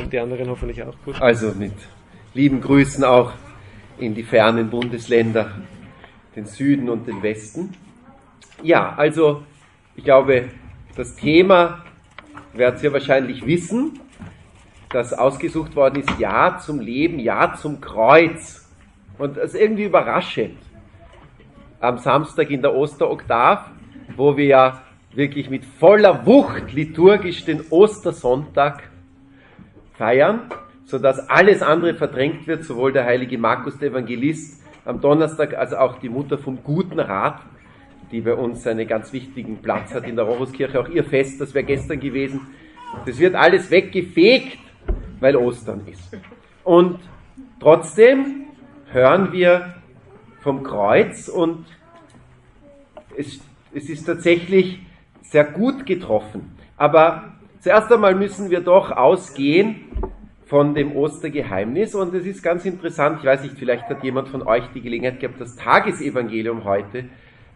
[0.00, 1.20] Und die anderen hoffentlich auch gut.
[1.20, 1.74] Also mit
[2.32, 3.32] lieben Grüßen auch
[3.98, 5.52] in die fernen Bundesländer,
[6.34, 7.74] den Süden und den Westen.
[8.62, 9.42] Ja, also
[9.96, 10.48] ich glaube,
[10.96, 11.84] das Thema
[12.54, 14.00] werdet ihr wahrscheinlich wissen,
[14.90, 18.68] das ausgesucht worden ist, Ja zum Leben, Ja zum Kreuz.
[19.18, 20.58] Und das ist irgendwie überraschend.
[21.80, 23.70] Am Samstag in der Osteroktav,
[24.16, 24.82] wo wir ja
[25.12, 28.89] wirklich mit voller Wucht liturgisch den Ostersonntag
[30.00, 30.40] feiern,
[30.86, 35.98] sodass alles andere verdrängt wird, sowohl der heilige Markus der Evangelist am Donnerstag als auch
[35.98, 37.42] die Mutter vom Guten Rat,
[38.10, 41.52] die bei uns einen ganz wichtigen Platz hat in der Roruskirche, auch ihr Fest, das
[41.52, 42.46] wäre gestern gewesen.
[43.04, 44.56] Das wird alles weggefegt,
[45.20, 46.16] weil Ostern ist.
[46.64, 46.98] Und
[47.60, 48.46] trotzdem
[48.90, 49.74] hören wir
[50.40, 51.66] vom Kreuz und
[53.18, 53.38] es,
[53.74, 54.80] es ist tatsächlich
[55.20, 56.56] sehr gut getroffen.
[56.78, 59.84] Aber zuerst einmal müssen wir doch ausgehen
[60.46, 61.94] von dem Ostergeheimnis.
[61.94, 65.20] Und es ist ganz interessant, ich weiß nicht, vielleicht hat jemand von euch die Gelegenheit
[65.20, 67.04] gehabt, das Tagesevangelium heute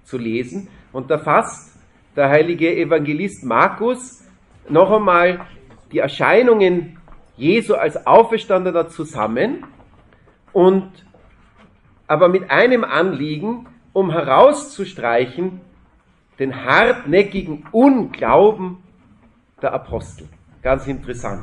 [0.04, 0.68] zu lesen.
[0.92, 1.76] Und da fasst
[2.14, 4.22] der heilige Evangelist Markus
[4.68, 5.40] noch einmal
[5.90, 6.98] die Erscheinungen
[7.36, 9.66] Jesu als Auferstandener zusammen
[10.52, 10.88] und
[12.06, 15.60] aber mit einem Anliegen, um herauszustreichen,
[16.38, 18.83] den hartnäckigen Unglauben
[19.64, 20.28] der Apostel.
[20.62, 21.42] Ganz interessant.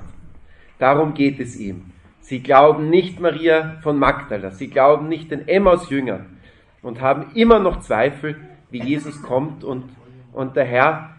[0.80, 1.92] Darum geht es ihm.
[2.22, 6.38] Sie glauben nicht Maria von Magdala, sie glauben nicht den Emmaus-Jüngern
[6.82, 9.86] und haben immer noch Zweifel, wie Jesus kommt und,
[10.32, 11.16] und der Herr,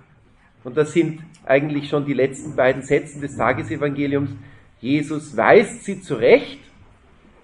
[0.64, 4.30] und das sind eigentlich schon die letzten beiden Sätze des Tagesevangeliums,
[4.80, 6.60] Jesus weist sie zurecht,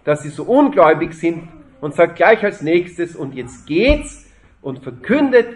[0.04, 1.48] dass sie so ungläubig sind
[1.80, 4.26] und sagt gleich als nächstes, und jetzt geht's
[4.62, 5.48] und verkündet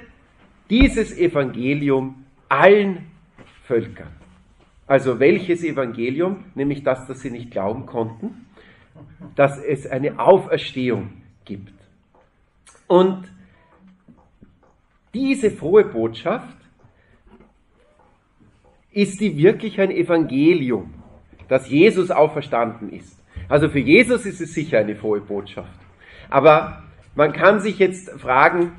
[0.69, 3.12] dieses Evangelium allen
[3.73, 4.12] Völkern.
[4.87, 6.45] Also welches Evangelium?
[6.55, 8.45] Nämlich das, dass sie nicht glauben konnten,
[9.34, 11.73] dass es eine Auferstehung gibt.
[12.87, 13.25] Und
[15.15, 16.55] diese frohe Botschaft
[18.91, 20.93] ist die wirklich ein Evangelium,
[21.49, 23.19] dass Jesus auferstanden ist.
[23.49, 25.81] Also für Jesus ist es sicher eine frohe Botschaft.
[26.28, 26.83] Aber
[27.15, 28.72] man kann sich jetzt fragen,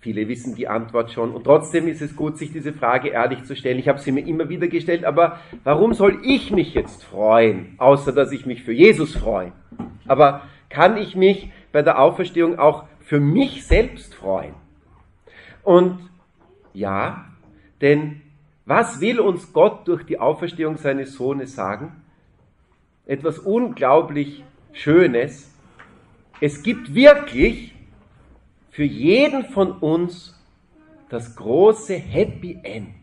[0.00, 3.56] viele wissen die Antwort schon, und trotzdem ist es gut, sich diese Frage ehrlich zu
[3.56, 3.78] stellen.
[3.78, 8.12] Ich habe sie mir immer wieder gestellt, aber warum soll ich mich jetzt freuen, außer
[8.12, 9.52] dass ich mich für Jesus freue?
[10.06, 14.54] Aber kann ich mich bei der Auferstehung auch für mich selbst freuen?
[15.62, 15.98] Und
[16.72, 17.26] ja,
[17.80, 18.22] denn
[18.64, 22.02] was will uns Gott durch die Auferstehung seines Sohnes sagen?
[23.06, 25.50] Etwas unglaublich Schönes.
[26.40, 27.74] Es gibt wirklich
[28.78, 30.40] für jeden von uns
[31.08, 32.94] das große Happy End.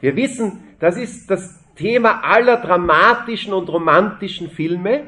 [0.00, 5.02] Wir wissen, das ist das Thema aller dramatischen und romantischen Filme.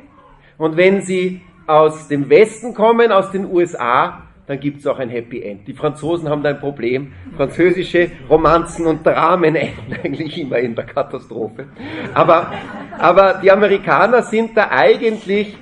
[0.59, 5.11] Und wenn sie aus dem Westen kommen, aus den USA, dann gibt es auch ein
[5.11, 5.67] Happy End.
[5.67, 7.13] Die Franzosen haben da ein Problem.
[7.37, 11.67] Französische Romanzen und Dramen enden eigentlich immer in der Katastrophe.
[12.15, 12.53] Aber,
[12.97, 15.57] aber die Amerikaner sind da eigentlich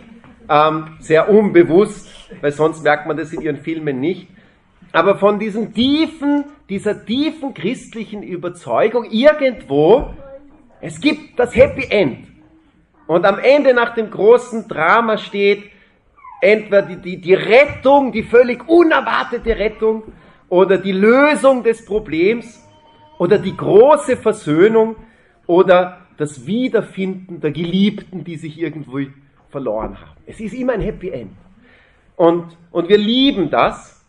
[0.50, 4.28] ähm, sehr unbewusst, weil sonst merkt man das in ihren Filmen nicht.
[4.92, 10.14] Aber von diesem tiefen, dieser tiefen christlichen Überzeugung irgendwo,
[10.81, 12.26] es gibt das Happy End.
[13.06, 15.65] Und am Ende nach dem großen Drama steht,
[16.41, 20.03] entweder die, die, die Rettung, die völlig unerwartete Rettung
[20.48, 22.65] oder die Lösung des Problems
[23.19, 24.97] oder die große Versöhnung
[25.47, 29.00] oder das Wiederfinden der Geliebten, die sich irgendwo
[29.48, 30.16] verloren haben.
[30.26, 31.32] Es ist immer ein Happy End.
[32.16, 34.04] Und, und wir lieben das,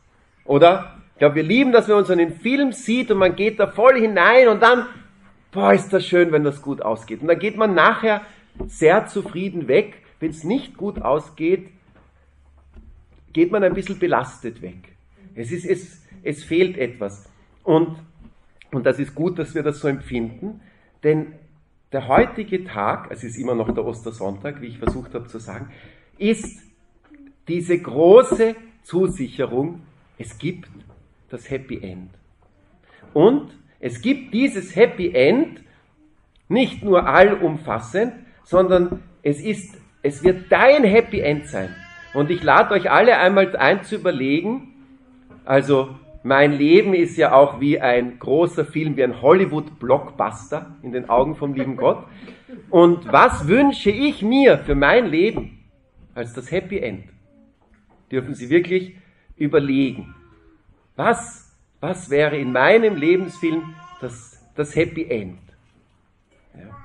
[0.46, 0.94] oder?
[1.14, 3.68] Ich glaube, wir lieben das, wenn man so einen Film sieht und man geht da
[3.68, 4.86] voll hinein und dann,
[5.52, 7.22] boah, ist das schön, wenn das gut ausgeht.
[7.22, 8.22] Und dann geht man nachher
[8.68, 9.96] sehr zufrieden weg.
[10.20, 11.70] Wenn es nicht gut ausgeht,
[13.34, 14.96] geht man ein bisschen belastet weg.
[15.36, 17.30] Es, ist, es, es fehlt etwas.
[17.64, 17.98] Und,
[18.72, 20.62] und das ist gut, dass wir das so empfinden,
[21.04, 21.34] denn
[21.92, 25.72] der heutige Tag, es ist immer noch der Ostersonntag, wie ich versucht habe zu sagen,
[26.18, 26.67] ist
[27.48, 29.82] diese große Zusicherung,
[30.18, 30.70] es gibt
[31.30, 32.10] das Happy End.
[33.14, 35.62] Und es gibt dieses Happy End
[36.50, 38.14] nicht nur allumfassend,
[38.44, 41.76] sondern es ist, es wird dein Happy End sein.
[42.14, 44.74] Und ich lade euch alle einmal ein zu überlegen,
[45.46, 51.10] also mein Leben ist ja auch wie ein großer Film, wie ein Hollywood-Blockbuster in den
[51.10, 52.06] Augen vom lieben Gott.
[52.70, 55.60] Und was wünsche ich mir für mein Leben
[56.16, 57.06] als das Happy End?
[58.12, 58.96] Dürfen Sie wirklich
[59.36, 60.16] überlegen.
[60.96, 65.40] Was, was wäre in meinem Lebensfilm das, das Happy End?
[66.56, 66.76] Ja.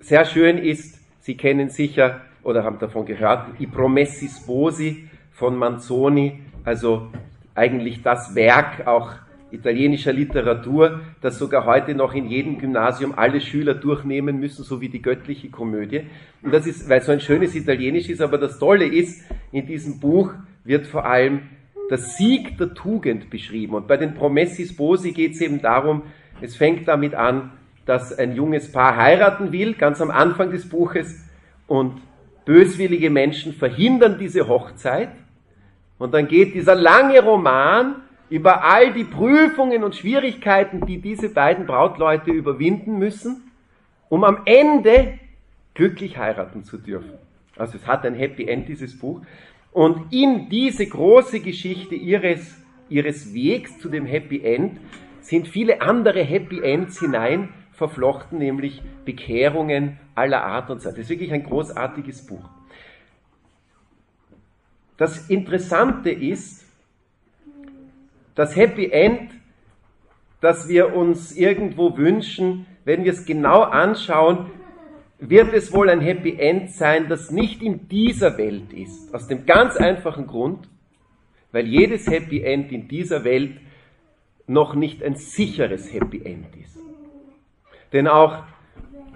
[0.00, 6.42] sehr schön ist, Sie kennen sicher oder haben davon gehört, I Promessi Sposi von Manzoni,
[6.64, 7.10] also
[7.54, 9.12] eigentlich das Werk auch
[9.54, 14.88] italienischer Literatur, das sogar heute noch in jedem Gymnasium alle Schüler durchnehmen müssen, so wie
[14.88, 16.02] die göttliche Komödie.
[16.42, 19.22] Und das ist, weil es so ein schönes Italienisch ist, aber das Tolle ist,
[19.52, 20.32] in diesem Buch
[20.64, 21.42] wird vor allem
[21.90, 23.74] der Sieg der Tugend beschrieben.
[23.74, 26.02] Und bei den Promessi Sposi geht es eben darum,
[26.40, 27.52] es fängt damit an,
[27.86, 31.24] dass ein junges Paar heiraten will, ganz am Anfang des Buches,
[31.66, 32.00] und
[32.44, 35.10] böswillige Menschen verhindern diese Hochzeit.
[35.98, 37.96] Und dann geht dieser lange Roman
[38.34, 43.52] über all die Prüfungen und Schwierigkeiten, die diese beiden Brautleute überwinden müssen,
[44.08, 45.20] um am Ende
[45.74, 47.12] glücklich heiraten zu dürfen.
[47.56, 49.20] Also es hat ein Happy End, dieses Buch.
[49.70, 52.56] Und in diese große Geschichte ihres,
[52.88, 54.80] ihres Wegs zu dem Happy End
[55.20, 60.94] sind viele andere Happy Ends hinein verflochten, nämlich Bekehrungen aller Art und Zeit.
[60.94, 62.48] Das ist wirklich ein großartiges Buch.
[64.96, 66.63] Das Interessante ist,
[68.34, 69.30] das Happy End,
[70.40, 74.50] das wir uns irgendwo wünschen, wenn wir es genau anschauen,
[75.18, 79.14] wird es wohl ein Happy End sein, das nicht in dieser Welt ist.
[79.14, 80.68] Aus dem ganz einfachen Grund,
[81.52, 83.58] weil jedes Happy End in dieser Welt
[84.46, 86.76] noch nicht ein sicheres Happy End ist.
[87.92, 88.42] Denn auch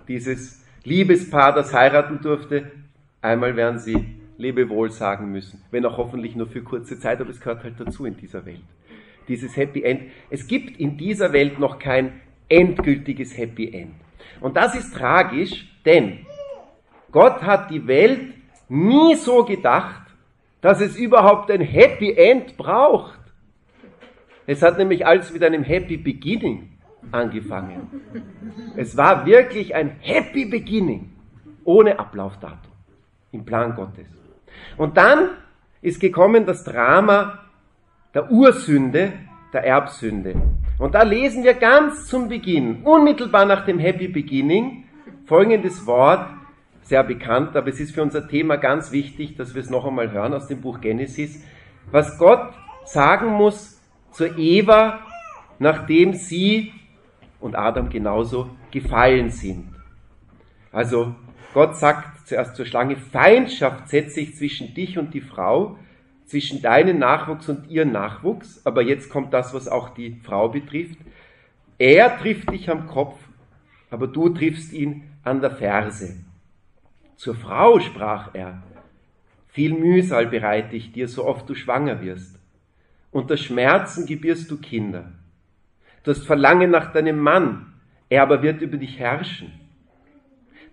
[0.07, 2.71] dieses Liebespaar, das heiraten durfte,
[3.21, 7.41] einmal werden sie Lebewohl sagen müssen, wenn auch hoffentlich nur für kurze Zeit, aber es
[7.41, 8.63] gehört halt dazu in dieser Welt.
[9.29, 10.03] Dieses Happy End.
[10.31, 13.95] Es gibt in dieser Welt noch kein endgültiges Happy End.
[14.41, 16.21] Und das ist tragisch, denn
[17.13, 18.35] Gott hat die Welt
[18.69, 20.03] nie so gedacht,
[20.61, 23.19] dass es überhaupt ein Happy End braucht.
[24.47, 26.71] Es hat nämlich alles mit einem Happy Beginning
[27.13, 27.89] angefangen.
[28.77, 31.11] Es war wirklich ein Happy Beginning,
[31.65, 32.73] ohne Ablaufdatum
[33.33, 34.07] im Plan Gottes.
[34.77, 35.31] Und dann
[35.83, 37.45] ist gekommen das Drama
[38.15, 39.13] der Ursünde,
[39.53, 40.35] der Erbsünde.
[40.79, 44.85] Und da lesen wir ganz zum Beginn, unmittelbar nach dem Happy Beginning,
[45.27, 46.29] folgendes Wort,
[46.83, 50.11] sehr bekannt, aber es ist für unser Thema ganz wichtig, dass wir es noch einmal
[50.11, 51.45] hören aus dem Buch Genesis,
[51.91, 55.01] was Gott sagen muss zur Eva,
[55.59, 56.73] nachdem sie
[57.41, 59.69] und Adam genauso gefallen sind.
[60.73, 61.15] Also
[61.53, 65.79] Gott sagt zuerst zur Schlange, Feindschaft setzt sich zwischen dich und die Frau,
[66.29, 70.99] zwischen deinem Nachwuchs und ihren Nachwuchs, aber jetzt kommt das, was auch die Frau betrifft.
[71.79, 73.19] Er trifft dich am Kopf,
[73.91, 76.17] aber du triffst ihn an der Ferse.
[77.17, 78.63] Zur Frau sprach er,
[79.47, 82.39] viel Mühsal bereite ich dir, so oft du schwanger wirst.
[83.11, 85.13] Unter Schmerzen gebierst du Kinder.
[86.05, 87.73] Du hast Verlangen nach deinem Mann,
[88.11, 89.53] er aber wird über dich herrschen.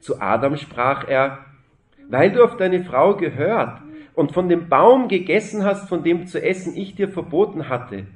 [0.02, 1.46] Zu Adam sprach er,
[2.10, 3.82] weil du auf deine Frau gehört
[4.16, 8.08] und von dem Baum gegessen hast, von dem zu essen ich dir verboten hatte,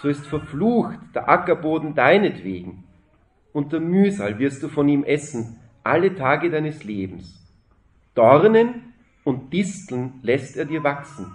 [0.00, 2.84] so ist verflucht der Ackerboden deinetwegen.
[3.52, 7.38] Unter Mühsal wirst du von ihm essen alle Tage deines Lebens.
[8.14, 8.92] Dornen
[9.24, 11.26] und Disteln lässt er dir wachsen,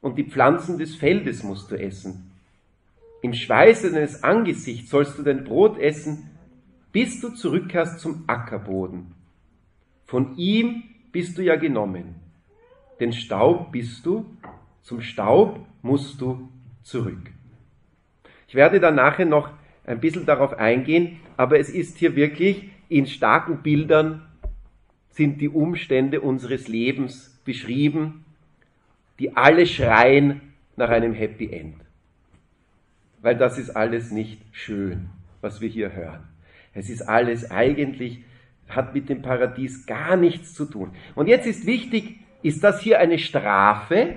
[0.00, 2.30] und die Pflanzen des Feldes musst du essen.
[3.22, 6.30] Im Schweiße deines Angesichts sollst du dein Brot essen,
[6.92, 9.14] bis du zurückkehrst zum Ackerboden.
[10.06, 12.27] Von ihm bist du ja genommen.
[13.00, 14.26] Denn Staub bist du,
[14.82, 16.48] zum Staub musst du
[16.82, 17.30] zurück.
[18.46, 19.50] Ich werde dann nachher noch
[19.84, 24.26] ein bisschen darauf eingehen, aber es ist hier wirklich in starken Bildern
[25.10, 28.24] sind die Umstände unseres Lebens beschrieben,
[29.18, 30.40] die alle schreien
[30.76, 31.74] nach einem Happy End
[33.20, 36.24] weil das ist alles nicht schön, was wir hier hören.
[36.74, 38.24] Es ist alles eigentlich,
[38.68, 40.92] hat mit dem Paradies gar nichts zu tun.
[41.14, 44.16] Und jetzt ist wichtig, ist das hier eine Strafe?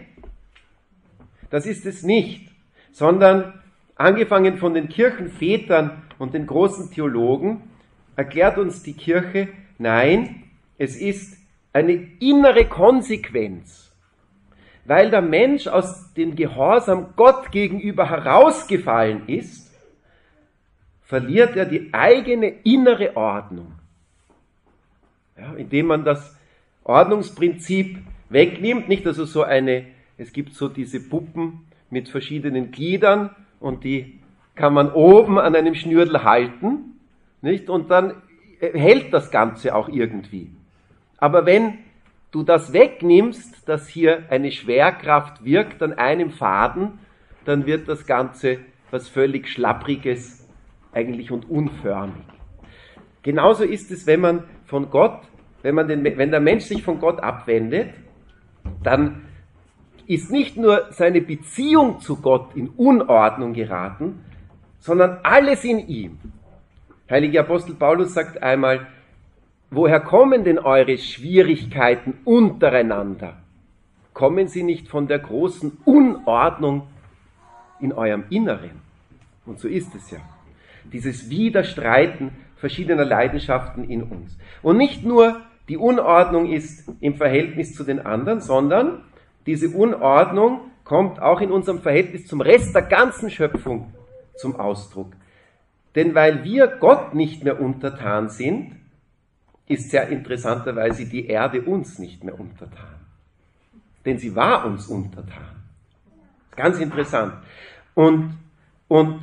[1.50, 2.50] Das ist es nicht,
[2.92, 3.62] sondern
[3.96, 7.64] angefangen von den Kirchenvätern und den großen Theologen,
[8.16, 10.44] erklärt uns die Kirche, nein,
[10.78, 11.38] es ist
[11.74, 13.92] eine innere Konsequenz
[14.86, 19.72] weil der Mensch aus dem Gehorsam Gott gegenüber herausgefallen ist,
[21.04, 23.74] verliert er die eigene innere Ordnung.
[25.38, 26.36] Ja, indem man das
[26.84, 28.00] Ordnungsprinzip
[28.32, 29.86] wegnimmt, nicht also so eine,
[30.18, 34.20] es gibt so diese Puppen mit verschiedenen Gliedern und die
[34.56, 37.00] kann man oben an einem Schnürdel halten,
[37.42, 37.70] nicht?
[37.70, 38.14] Und dann
[38.60, 40.52] hält das Ganze auch irgendwie.
[41.18, 41.80] Aber wenn
[42.32, 47.00] du das wegnimmst, dass hier eine Schwerkraft wirkt an einem Faden,
[47.46, 48.60] dann wird das Ganze
[48.92, 50.48] was völlig Schlappriges
[50.92, 52.24] eigentlich und unförmig.
[53.24, 55.22] Genauso ist es, wenn man von Gott,
[55.62, 57.94] wenn, man den, wenn der Mensch sich von Gott abwendet,
[58.84, 59.24] dann
[60.08, 64.26] ist nicht nur seine Beziehung zu Gott in Unordnung geraten,
[64.80, 66.18] sondern alles in ihm.
[67.10, 68.88] Heiliger Apostel Paulus sagt einmal,
[69.70, 73.38] woher kommen denn eure Schwierigkeiten untereinander?
[74.14, 76.88] Kommen sie nicht von der großen Unordnung
[77.80, 78.82] in eurem Inneren?
[79.46, 80.20] Und so ist es ja.
[80.92, 84.38] Dieses Widerstreiten verschiedener Leidenschaften in uns.
[84.62, 89.04] Und nicht nur die Unordnung ist im Verhältnis zu den anderen, sondern
[89.46, 93.94] diese Unordnung kommt auch in unserem Verhältnis zum Rest der ganzen Schöpfung
[94.36, 95.14] zum Ausdruck.
[95.96, 98.76] Denn weil wir Gott nicht mehr untertan sind,
[99.68, 103.00] ist sehr interessanterweise die Erde uns nicht mehr untertan.
[104.06, 105.64] Denn sie war uns untertan.
[106.56, 107.34] Ganz interessant.
[107.94, 108.38] Und,
[108.88, 109.22] und,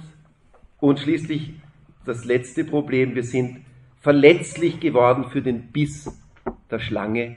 [0.79, 1.55] und schließlich
[2.05, 3.65] das letzte Problem, wir sind
[4.01, 6.11] verletzlich geworden für den Biss
[6.71, 7.37] der Schlange,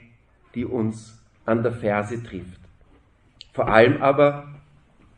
[0.54, 2.60] die uns an der Ferse trifft.
[3.52, 4.48] Vor allem aber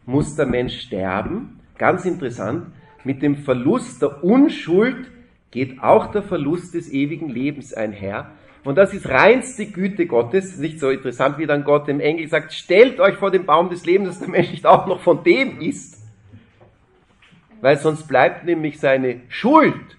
[0.06, 2.66] muss der Mensch sterben, ganz interessant,
[3.04, 5.10] mit dem Verlust der Unschuld
[5.50, 8.30] geht auch der Verlust des ewigen Lebens einher.
[8.64, 12.52] Und das ist reinste Güte Gottes, nicht so interessant, wie dann Gott dem Engel sagt,
[12.52, 15.60] stellt euch vor den Baum des Lebens, dass der Mensch nicht auch noch von dem
[15.60, 16.02] ist.
[17.60, 19.98] Weil sonst bleibt nämlich seine Schuld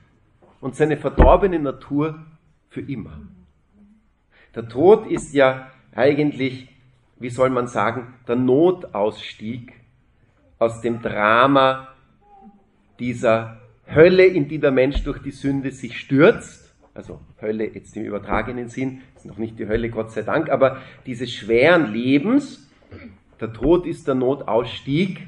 [0.62, 2.26] und seine verdorbene Natur
[2.70, 3.22] für immer.
[4.56, 6.70] Der Tod ist ja eigentlich,
[7.20, 9.74] wie soll man sagen, der Notausstieg
[10.60, 11.90] aus dem Drama
[13.00, 13.62] dieser
[13.94, 16.74] Hölle, in die der Mensch durch die Sünde sich stürzt.
[16.94, 20.82] Also Hölle jetzt im übertragenen Sinn, ist noch nicht die Hölle, Gott sei Dank, aber
[21.06, 22.70] dieses schweren Lebens,
[23.42, 25.28] der Tod ist der Notausstieg,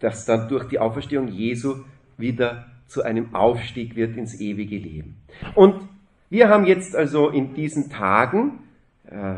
[0.00, 1.84] das dann durch die Auferstehung Jesu
[2.16, 5.22] wieder zu einem Aufstieg wird ins ewige Leben.
[5.54, 5.88] Und
[6.30, 8.60] wir haben jetzt also in diesen Tagen,
[9.04, 9.34] äh,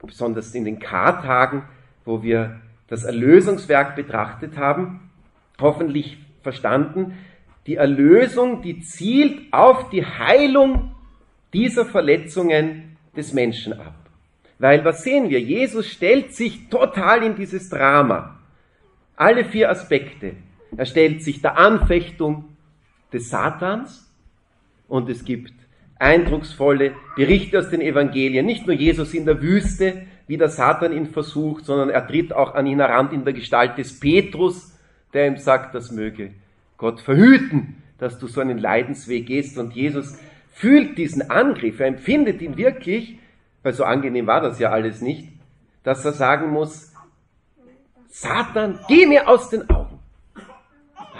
[0.00, 1.64] besonders in den Kartagen,
[2.04, 5.10] wo wir das Erlösungswerk betrachtet haben,
[5.60, 7.18] hoffentlich verstanden,
[7.66, 10.92] die Erlösung, die zielt auf die Heilung
[11.52, 13.94] dieser Verletzungen des Menschen ab.
[14.60, 15.40] Weil was sehen wir?
[15.40, 18.38] Jesus stellt sich total in dieses Drama.
[19.16, 20.34] Alle vier Aspekte.
[20.76, 22.44] Er stellt sich der Anfechtung
[23.12, 24.08] des Satans
[24.88, 25.52] und es gibt
[25.98, 28.46] eindrucksvolle Berichte aus den Evangelien.
[28.46, 32.54] Nicht nur Jesus in der Wüste, wie der Satan ihn versucht, sondern er tritt auch
[32.54, 34.76] an ihn heran in der Gestalt des Petrus,
[35.12, 36.32] der ihm sagt, das möge
[36.76, 39.56] Gott verhüten, dass du so einen Leidensweg gehst.
[39.56, 40.18] Und Jesus
[40.52, 43.18] fühlt diesen Angriff, er empfindet ihn wirklich,
[43.62, 45.28] weil so angenehm war das ja alles nicht,
[45.82, 46.92] dass er sagen muss,
[48.08, 49.98] Satan, geh mir aus den Augen.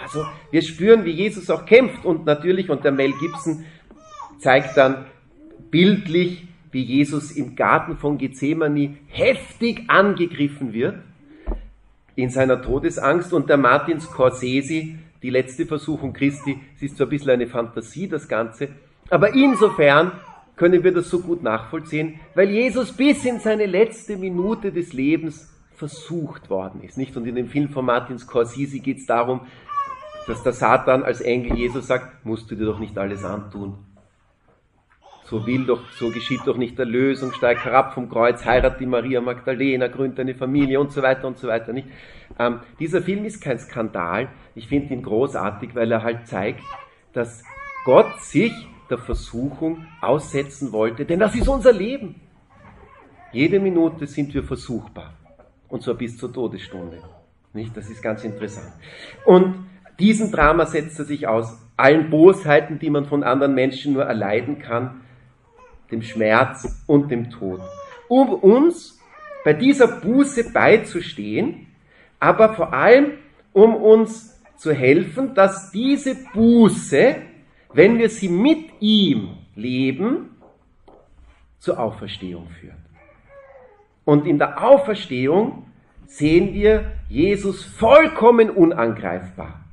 [0.01, 3.65] Also wir spüren, wie Jesus auch kämpft und natürlich, und der Mel Gibson
[4.39, 5.05] zeigt dann
[5.71, 10.97] bildlich, wie Jesus im Garten von Gethsemane heftig angegriffen wird
[12.15, 17.09] in seiner Todesangst und der Martin Scorsese, die letzte Versuchung Christi, es ist so ein
[17.09, 18.69] bisschen eine Fantasie, das Ganze,
[19.09, 20.11] aber insofern
[20.55, 25.53] können wir das so gut nachvollziehen, weil Jesus bis in seine letzte Minute des Lebens
[25.75, 27.15] versucht worden ist, nicht?
[27.15, 29.41] Und in dem Film von Martin Scorsese geht es darum,
[30.25, 33.75] dass der Satan als Engel Jesus sagt, musst du dir doch nicht alles antun.
[35.29, 39.19] So will doch, so geschieht doch nicht Erlösung, steig herab vom Kreuz, heirat die Maria
[39.19, 41.89] Magdalena, gründ eine Familie und so weiter und so weiter, nicht?
[42.39, 44.29] Ähm, dieser Film ist kein Skandal.
[44.55, 46.61] Ich finde ihn großartig, weil er halt zeigt,
[47.11, 47.43] dass
[47.83, 48.53] Gott sich
[48.89, 52.15] der Versuchung aussetzen wollte, denn das ist unser Leben.
[53.33, 55.13] Jede Minute sind wir versuchbar.
[55.67, 57.01] Und zwar bis zur Todesstunde.
[57.51, 57.75] Nicht?
[57.75, 58.71] Das ist ganz interessant.
[59.25, 59.65] Und
[59.99, 61.57] diesen Drama setzt er sich aus.
[61.75, 65.01] Allen Bosheiten, die man von anderen Menschen nur erleiden kann,
[65.91, 67.61] dem Schmerz und dem Tod.
[68.07, 68.99] Um uns
[69.43, 71.67] bei dieser Buße beizustehen,
[72.19, 73.13] aber vor allem
[73.53, 77.15] um uns zu helfen, dass diese Buße,
[77.73, 80.37] wenn wir sie mit ihm leben,
[81.59, 82.75] zur Auferstehung führt.
[84.05, 85.65] Und in der Auferstehung
[86.05, 89.63] sehen wir Jesus vollkommen unangreifbar.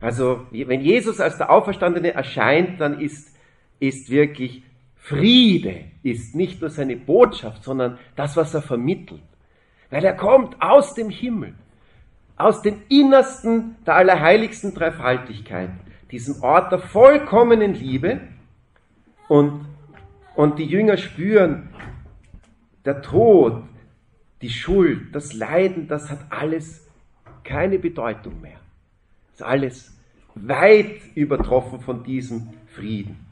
[0.00, 3.34] Also, wenn Jesus als der Auferstandene erscheint, dann ist,
[3.78, 4.62] ist wirklich
[5.08, 9.22] Friede, ist nicht nur seine Botschaft, sondern das, was er vermittelt.
[9.88, 11.54] Weil er kommt aus dem Himmel,
[12.34, 15.70] aus dem Innersten der allerheiligsten Dreifaltigkeit,
[16.10, 18.20] diesem Ort der vollkommenen Liebe.
[19.28, 19.66] Und,
[20.34, 21.68] und die Jünger spüren,
[22.84, 23.62] der Tod,
[24.42, 26.84] die Schuld, das Leiden, das hat alles
[27.44, 28.58] keine Bedeutung mehr.
[29.28, 29.98] Das ist alles
[30.34, 33.25] weit übertroffen von diesem Frieden.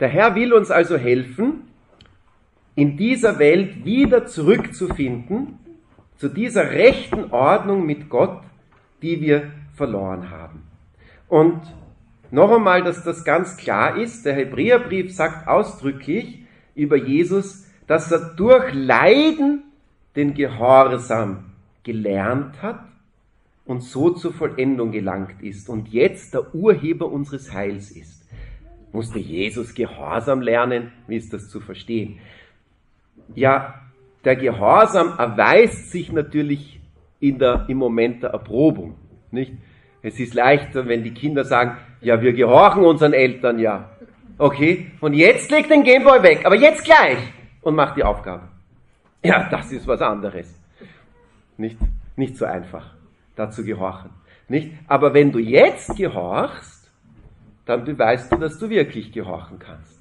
[0.00, 1.68] Der Herr will uns also helfen,
[2.74, 5.58] in dieser Welt wieder zurückzufinden
[6.16, 8.42] zu dieser rechten Ordnung mit Gott,
[9.02, 10.62] die wir verloren haben.
[11.28, 11.60] Und
[12.30, 18.34] noch einmal, dass das ganz klar ist, der Hebräerbrief sagt ausdrücklich über Jesus, dass er
[18.36, 19.64] durch Leiden
[20.16, 21.52] den Gehorsam
[21.82, 22.84] gelernt hat
[23.64, 28.19] und so zur Vollendung gelangt ist und jetzt der Urheber unseres Heils ist.
[28.92, 30.92] Musste Jesus Gehorsam lernen?
[31.06, 32.18] Wie ist das zu verstehen?
[33.34, 33.74] Ja,
[34.24, 36.80] der Gehorsam erweist sich natürlich
[37.20, 38.96] in der, im Moment der Erprobung,
[39.30, 39.52] nicht?
[40.02, 43.90] Es ist leichter, wenn die Kinder sagen, ja, wir gehorchen unseren Eltern ja.
[44.38, 47.18] Okay, und jetzt leg den Gameboy weg, aber jetzt gleich
[47.60, 48.48] und mach die Aufgabe.
[49.22, 50.58] Ja, das ist was anderes.
[51.58, 51.76] Nicht,
[52.16, 52.94] nicht so einfach,
[53.36, 54.10] dazu gehorchen.
[54.48, 54.72] Nicht?
[54.88, 56.79] Aber wenn du jetzt gehorchst,
[57.70, 60.00] dann beweist du, dass du wirklich gehorchen kannst.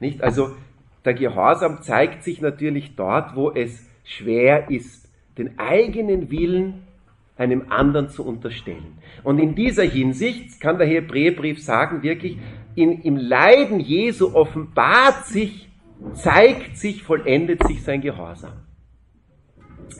[0.00, 0.22] Nicht?
[0.22, 0.56] Also,
[1.04, 6.82] der Gehorsam zeigt sich natürlich dort, wo es schwer ist, den eigenen Willen
[7.36, 8.98] einem anderen zu unterstellen.
[9.22, 12.38] Und in dieser Hinsicht kann der Hebräerbrief sagen, wirklich,
[12.74, 15.70] in, im Leiden Jesu offenbart sich,
[16.12, 18.52] zeigt sich, vollendet sich sein Gehorsam.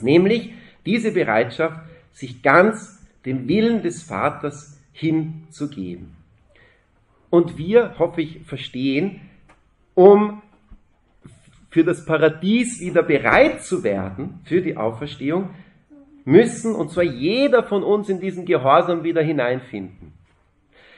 [0.03, 0.53] Nämlich
[0.85, 1.81] diese Bereitschaft,
[2.13, 6.20] sich ganz dem Willen des Vaters hinzugeben.
[7.31, 9.21] Und wir, hoffe ich, verstehen,
[9.95, 10.43] um
[11.71, 15.51] für das Paradies wieder bereit zu werden, für die Auferstehung,
[16.25, 20.13] müssen, und zwar jeder von uns in diesen Gehorsam wieder hineinfinden.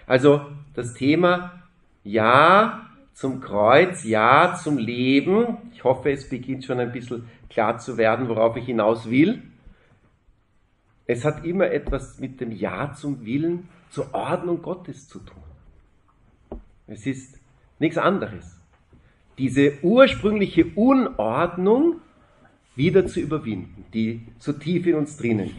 [0.06, 0.40] Also
[0.74, 1.62] das Thema
[2.04, 5.58] Ja zum Kreuz, Ja zum Leben.
[5.74, 9.42] Ich hoffe, es beginnt schon ein bisschen klar zu werden, worauf ich hinaus will.
[11.06, 15.41] Es hat immer etwas mit dem Ja zum Willen, zur Ordnung Gottes zu tun.
[16.92, 17.40] Es ist
[17.78, 18.60] nichts anderes.
[19.38, 22.02] Diese ursprüngliche Unordnung
[22.76, 25.56] wieder zu überwinden, die so tief in uns drinnen ist.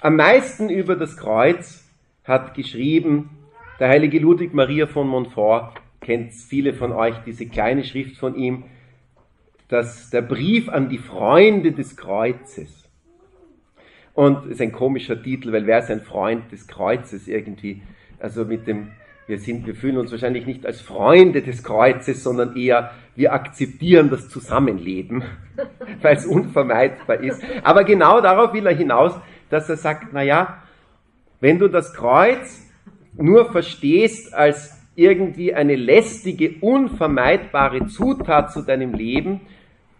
[0.00, 1.88] Am meisten über das Kreuz
[2.24, 3.30] hat geschrieben
[3.78, 8.64] der heilige Ludwig Maria von Montfort, kennt viele von euch diese kleine Schrift von ihm,
[9.68, 12.88] dass der Brief an die Freunde des Kreuzes.
[14.14, 17.82] Und ist ein komischer Titel, weil wer ist ein Freund des Kreuzes irgendwie?
[18.18, 18.88] Also mit dem
[19.26, 24.08] wir sind, wir fühlen uns wahrscheinlich nicht als Freunde des Kreuzes, sondern eher, wir akzeptieren
[24.08, 25.24] das Zusammenleben,
[26.02, 27.42] weil es unvermeidbar ist.
[27.64, 29.12] Aber genau darauf will er hinaus,
[29.50, 30.62] dass er sagt, na ja,
[31.40, 32.62] wenn du das Kreuz
[33.16, 39.40] nur verstehst als irgendwie eine lästige, unvermeidbare Zutat zu deinem Leben,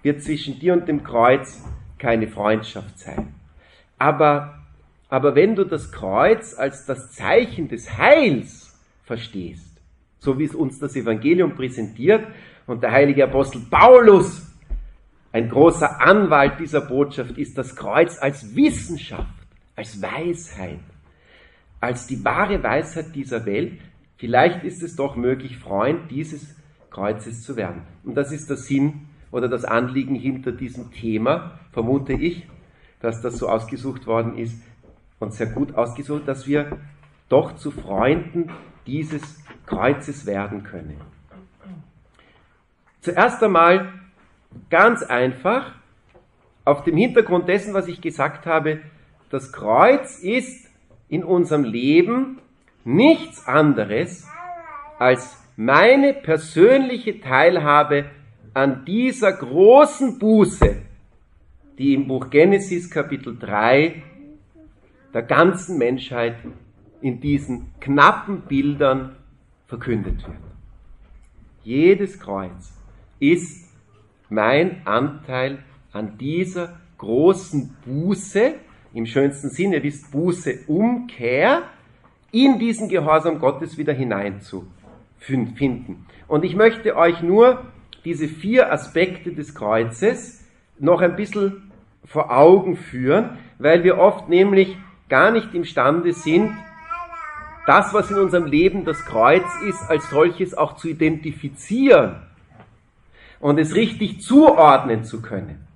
[0.02, 1.62] wird zwischen dir und dem Kreuz
[1.98, 3.35] keine Freundschaft sein.
[3.98, 4.56] Aber,
[5.09, 8.66] aber wenn du das Kreuz als das Zeichen des Heils
[9.05, 9.81] verstehst.
[10.19, 12.27] So wie es uns das Evangelium präsentiert
[12.66, 14.42] und der heilige Apostel Paulus,
[15.33, 19.29] ein großer Anwalt dieser Botschaft, ist das Kreuz als Wissenschaft,
[19.77, 20.81] als Weisheit,
[21.81, 23.79] als die wahre Weisheit dieser Welt.
[24.16, 26.57] Vielleicht ist es doch möglich, Freund dieses
[26.90, 27.83] Kreuzes zu werden.
[28.03, 32.49] Und das ist der Sinn oder das Anliegen hinter diesem Thema, vermute ich,
[33.01, 34.57] dass das so ausgesucht worden ist
[35.18, 36.79] und sehr gut ausgesucht, dass wir
[37.29, 38.50] doch zu Freunden
[38.87, 41.00] dieses Kreuzes werden können.
[43.00, 43.92] Zuerst einmal
[44.70, 45.72] ganz einfach,
[46.64, 48.81] auf dem Hintergrund dessen, was ich gesagt habe,
[49.31, 50.68] das Kreuz ist
[51.09, 52.40] in unserem Leben
[52.85, 54.26] nichts anderes
[54.98, 58.07] als meine persönliche Teilhabe
[58.55, 60.83] an dieser großen Buße,
[61.79, 64.02] die im Buch Genesis Kapitel 3
[65.16, 66.37] der ganzen Menschheit
[67.00, 69.16] in diesen knappen Bildern
[69.66, 70.37] verkündet wird.
[71.64, 72.74] Jedes Kreuz
[73.18, 73.66] ist
[74.29, 78.57] mein Anteil an dieser großen Buße,
[78.92, 81.62] im schönsten Sinne, ihr wisst, Buße, Umkehr,
[82.31, 86.05] in diesen Gehorsam Gottes wieder hineinzufinden.
[86.29, 87.64] Und ich möchte euch nur
[88.05, 90.44] diese vier Aspekte des Kreuzes
[90.79, 91.72] noch ein bisschen
[92.05, 94.76] vor Augen führen, weil wir oft nämlich
[95.09, 96.57] gar nicht imstande sind,
[97.66, 102.23] das, was in unserem Leben das Kreuz ist, als solches auch zu identifizieren
[103.40, 105.66] und es richtig zuordnen zu können.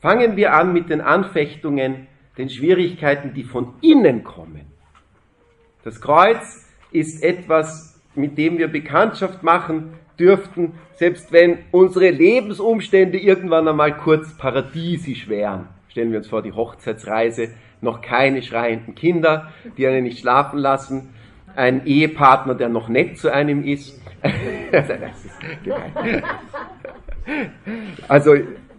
[0.00, 2.06] Fangen wir an mit den Anfechtungen,
[2.38, 4.66] den Schwierigkeiten, die von innen kommen.
[5.82, 13.68] Das Kreuz ist etwas, mit dem wir Bekanntschaft machen dürften, selbst wenn unsere Lebensumstände irgendwann
[13.68, 15.68] einmal kurz paradiesisch wären.
[15.88, 21.14] Stellen wir uns vor, die Hochzeitsreise noch keine schreienden Kinder, die einen nicht schlafen lassen.
[21.56, 24.00] ein Ehepartner, der noch nett zu einem ist.
[28.08, 28.34] Also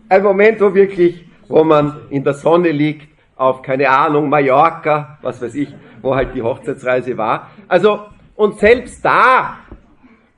[0.10, 5.42] ein Moment, wo wirklich, wo man in der Sonne liegt, auf, keine Ahnung, Mallorca, was
[5.42, 7.52] weiß ich, wo halt die Hochzeitsreise war.
[7.68, 9.60] Also, und selbst da,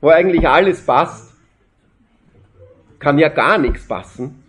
[0.00, 1.34] wo eigentlich alles passt,
[3.00, 4.44] kann ja gar nichts passen,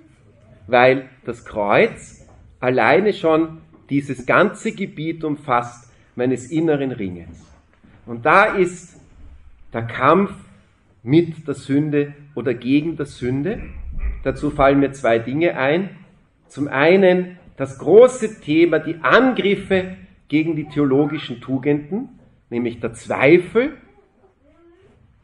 [0.67, 2.27] weil das Kreuz
[2.59, 7.43] alleine schon dieses ganze Gebiet umfasst meines inneren Ringens.
[8.05, 8.99] Und da ist
[9.73, 10.33] der Kampf
[11.01, 13.61] mit der Sünde oder gegen der Sünde.
[14.23, 15.89] Dazu fallen mir zwei Dinge ein.
[16.47, 22.09] Zum einen das große Thema, die Angriffe gegen die theologischen Tugenden,
[22.49, 23.73] nämlich der Zweifel,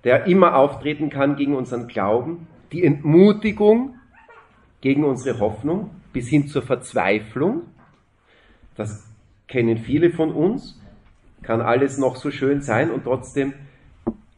[0.03, 3.95] der immer auftreten kann gegen unseren Glauben, die Entmutigung
[4.81, 7.63] gegen unsere Hoffnung bis hin zur Verzweiflung.
[8.79, 9.03] Das
[9.49, 10.79] kennen viele von uns,
[11.41, 13.53] kann alles noch so schön sein und trotzdem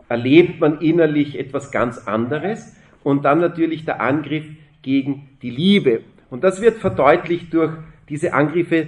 [0.10, 2.76] erlebt man innerlich etwas ganz anderes.
[3.04, 4.46] Und dann natürlich der Angriff
[4.82, 6.02] gegen die Liebe.
[6.32, 7.72] Und das wird verdeutlicht durch
[8.10, 8.88] diese Angriffe,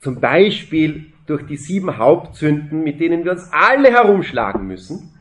[0.00, 5.14] zum Beispiel durch die sieben Hauptsünden, mit denen wir uns alle herumschlagen müssen,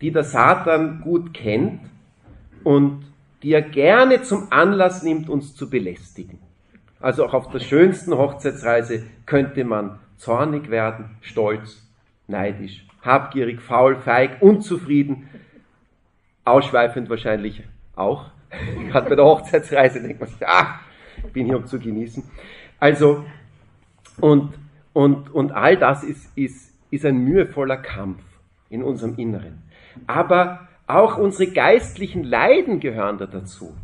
[0.00, 1.78] die der Satan gut kennt
[2.64, 3.04] und
[3.44, 6.39] die er gerne zum Anlass nimmt, uns zu belästigen.
[7.00, 11.82] Also auch auf der schönsten Hochzeitsreise könnte man zornig werden, stolz,
[12.28, 15.28] neidisch, habgierig, faul, feig, unzufrieden,
[16.44, 17.62] ausschweifend wahrscheinlich
[17.96, 18.26] auch.
[18.90, 20.80] Gerade bei der Hochzeitsreise denkt man sich, ah,
[21.24, 22.22] ich bin hier um zu genießen.
[22.78, 23.24] Also,
[24.20, 24.52] und,
[24.92, 28.22] und, und all das ist, ist, ist ein mühevoller Kampf
[28.68, 29.62] in unserem Inneren.
[30.06, 33.74] Aber auch unsere geistlichen Leiden gehören da dazu.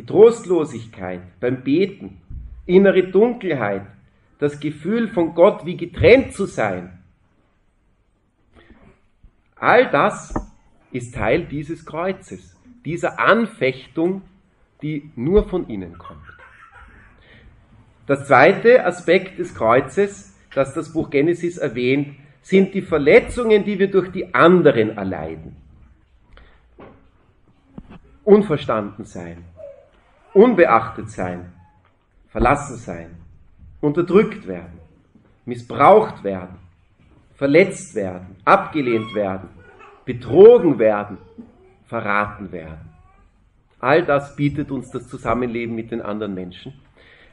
[0.00, 2.22] Die Trostlosigkeit beim Beten,
[2.64, 3.82] innere Dunkelheit,
[4.38, 7.00] das Gefühl von Gott wie getrennt zu sein.
[9.56, 10.32] All das
[10.90, 14.22] ist Teil dieses Kreuzes, dieser Anfechtung,
[14.80, 16.32] die nur von innen kommt.
[18.06, 23.90] Das zweite Aspekt des Kreuzes, das das Buch Genesis erwähnt, sind die Verletzungen, die wir
[23.90, 25.56] durch die anderen erleiden.
[28.24, 29.44] Unverstanden sein,
[30.32, 31.52] unbeachtet sein,
[32.28, 33.16] verlassen sein,
[33.80, 34.78] unterdrückt werden,
[35.44, 36.56] missbraucht werden,
[37.34, 39.48] verletzt werden, abgelehnt werden,
[40.04, 41.18] betrogen werden,
[41.86, 42.90] verraten werden.
[43.80, 46.74] All das bietet uns das Zusammenleben mit den anderen Menschen.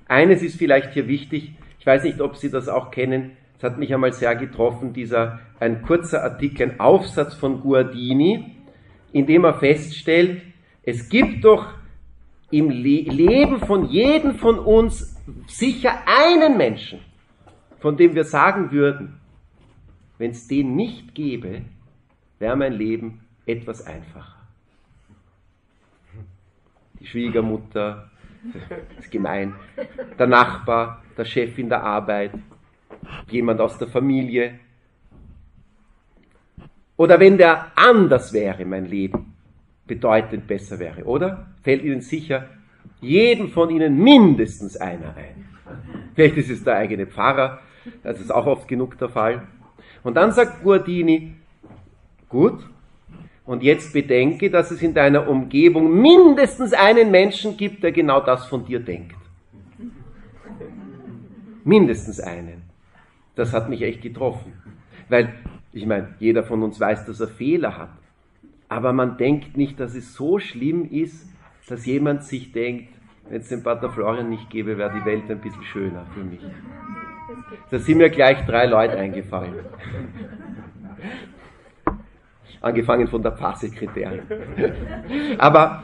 [0.07, 3.77] Eines ist vielleicht hier wichtig, ich weiß nicht, ob Sie das auch kennen, es hat
[3.77, 8.55] mich einmal sehr getroffen, dieser ein kurzer Artikel, ein Aufsatz von Guardini,
[9.11, 10.41] in dem er feststellt,
[10.83, 11.73] es gibt doch
[12.51, 15.15] im Le Leben von jedem von uns
[15.47, 16.99] sicher einen Menschen,
[17.79, 19.19] von dem wir sagen würden,
[20.17, 21.63] wenn es den nicht gäbe,
[22.39, 24.35] wäre mein Leben etwas einfacher.
[26.99, 28.09] Die Schwiegermutter,
[28.53, 29.53] das ist gemein,
[30.17, 32.31] der Nachbar, der Chef in der Arbeit,
[33.29, 34.59] jemand aus der Familie.
[36.95, 39.36] Oder wenn der anders wäre, mein Leben,
[39.87, 41.47] bedeutend besser wäre, oder?
[41.63, 42.47] Fällt Ihnen sicher
[43.01, 45.45] jedem von Ihnen mindestens einer ein.
[46.15, 47.59] Vielleicht ist es der eigene Pfarrer,
[48.03, 49.47] das ist auch oft genug der Fall.
[50.03, 51.33] Und dann sagt Guardini,
[52.29, 52.59] gut,
[53.45, 58.45] und jetzt bedenke, dass es in deiner Umgebung mindestens einen Menschen gibt, der genau das
[58.45, 59.15] von dir denkt.
[61.63, 62.63] Mindestens einen.
[63.35, 64.53] Das hat mich echt getroffen.
[65.07, 65.33] Weil,
[65.71, 67.89] ich meine, jeder von uns weiß, dass er Fehler hat.
[68.69, 71.27] Aber man denkt nicht, dass es so schlimm ist,
[71.67, 72.89] dass jemand sich denkt,
[73.29, 76.39] wenn es den Pater Florian nicht gäbe, wäre die Welt ein bisschen schöner für mich.
[77.69, 79.55] Da sind mir gleich drei Leute eingefallen.
[82.61, 84.21] Angefangen von der Pfarrsekretärin.
[85.37, 85.83] Aber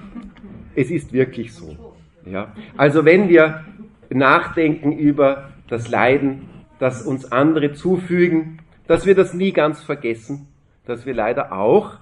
[0.75, 1.95] es ist wirklich so.
[2.25, 2.53] Ja?
[2.77, 3.65] Also wenn wir
[4.09, 10.47] nachdenken über das Leiden, das uns andere zufügen, dass wir das nie ganz vergessen,
[10.85, 11.97] dass wir leider auch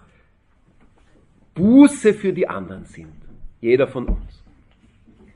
[1.56, 3.12] Buße für die anderen sind.
[3.60, 4.44] Jeder von uns.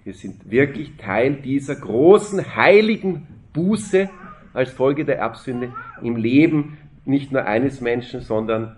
[0.03, 4.09] Wir sind wirklich Teil dieser großen heiligen Buße
[4.53, 8.75] als Folge der Erbsünde im Leben nicht nur eines Menschen, sondern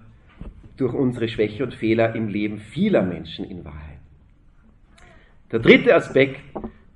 [0.77, 3.99] durch unsere Schwäche und Fehler im Leben vieler Menschen in Wahrheit.
[5.51, 6.41] Der dritte Aspekt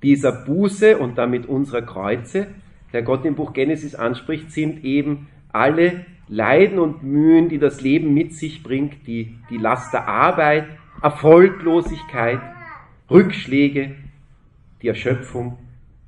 [0.04, 2.48] dieser Buße und damit unserer Kreuze,
[2.94, 8.14] der Gott im Buch Genesis anspricht, sind eben alle Leiden und Mühen, die das Leben
[8.14, 10.66] mit sich bringt, die, die Last der Arbeit,
[11.02, 12.40] Erfolglosigkeit,
[13.10, 13.96] Rückschläge,
[14.82, 15.58] die Erschöpfung,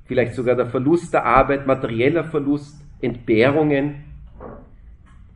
[0.06, 4.04] vielleicht sogar der Verlust der Arbeit, materieller Verlust, Entbehrungen,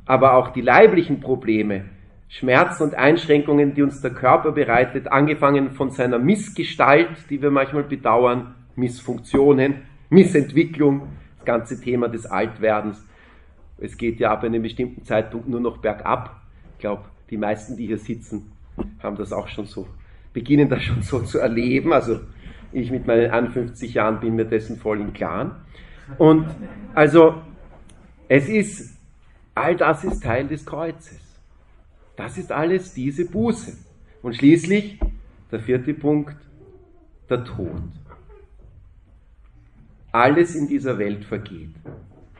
[0.07, 1.85] aber auch die leiblichen Probleme,
[2.31, 7.83] Schmerzen und Einschränkungen, die uns der Körper bereitet, angefangen von seiner Missgestalt, die wir manchmal
[7.83, 13.05] bedauern, Missfunktionen, Missentwicklung, das ganze Thema des Altwerdens.
[13.81, 16.43] Es geht ja ab einem bestimmten Zeitpunkt nur noch bergab.
[16.75, 18.51] Ich glaube, die meisten, die hier sitzen,
[19.01, 19.87] haben das auch schon so,
[20.33, 21.93] beginnen das schon so zu erleben.
[21.93, 22.21] Also
[22.73, 25.53] ich mit meinen 51 Jahren bin mir dessen voll im Klaren.
[26.19, 26.47] Und
[26.95, 27.43] also
[28.29, 28.99] es ist,
[29.55, 31.21] all das ist Teil des Kreuzes.
[32.17, 33.77] Das ist alles diese Buße.
[34.23, 34.99] Und schließlich
[35.53, 36.37] der vierte Punkt,
[37.31, 37.83] der Tod.
[40.11, 41.75] Alles in dieser Welt vergeht.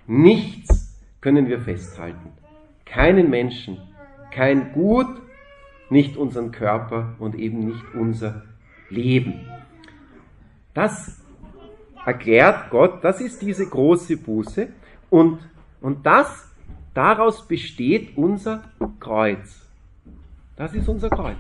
[0.07, 0.78] Nichts
[1.21, 2.33] können wir festhalten.
[2.85, 3.79] Keinen Menschen,
[4.31, 5.09] kein Gut,
[5.91, 8.43] nicht unseren Körper und eben nicht unser
[8.91, 9.47] Leben.
[10.75, 11.21] Das
[12.05, 14.69] erklärt Gott, das ist diese große Buße
[15.11, 15.41] und,
[15.81, 16.49] und das,
[16.95, 18.65] daraus besteht unser
[19.01, 19.67] Kreuz.
[20.57, 21.37] Das ist unser Kreuz.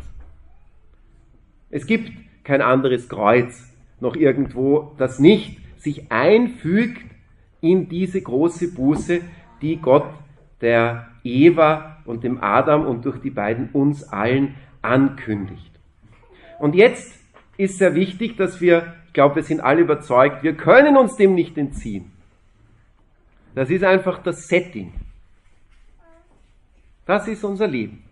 [1.71, 2.11] Es gibt
[2.45, 7.03] kein anderes Kreuz noch irgendwo, das nicht sich einfügt
[7.61, 9.21] in diese große Buße,
[9.61, 10.09] die Gott
[10.61, 15.71] der Eva und dem Adam und durch die beiden uns allen ankündigt.
[16.59, 17.19] Und jetzt
[17.57, 21.35] ist sehr wichtig, dass wir, ich glaube, wir sind alle überzeugt, wir können uns dem
[21.35, 22.13] nicht entziehen.
[23.55, 24.93] Das ist einfach das Setting.
[27.07, 28.05] Das ist unser Leben.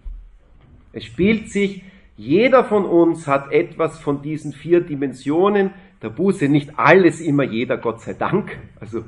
[0.93, 1.85] Es spielt sich,
[2.17, 5.71] jeder von uns hat etwas von diesen vier Dimensionen
[6.03, 8.59] der Buße, nicht alles immer jeder, Gott sei Dank.
[8.81, 9.05] Also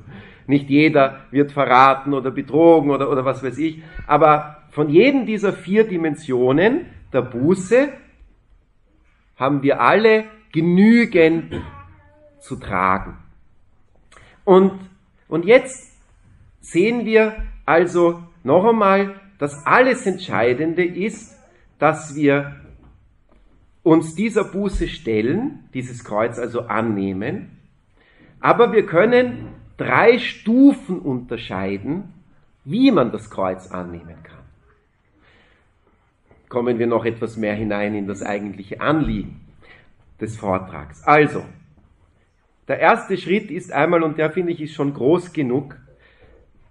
[0.48, 3.82] nicht jeder wird verraten oder betrogen oder, oder was weiß ich.
[4.06, 7.90] Aber von jedem dieser vier Dimensionen der Buße
[9.36, 11.60] haben wir alle genügend
[12.40, 13.18] zu tragen.
[14.44, 14.72] Und,
[15.28, 15.92] und jetzt
[16.60, 21.38] sehen wir also noch einmal, dass alles Entscheidende ist,
[21.78, 22.56] dass wir
[23.82, 27.58] uns dieser Buße stellen, dieses Kreuz also annehmen,
[28.40, 32.12] aber wir können drei Stufen unterscheiden,
[32.64, 34.44] wie man das Kreuz annehmen kann.
[36.50, 39.40] Kommen wir noch etwas mehr hinein in das eigentliche Anliegen
[40.20, 41.02] des Vortrags.
[41.04, 41.44] Also,
[42.66, 45.76] der erste Schritt ist einmal, und der finde ich ist schon groß genug,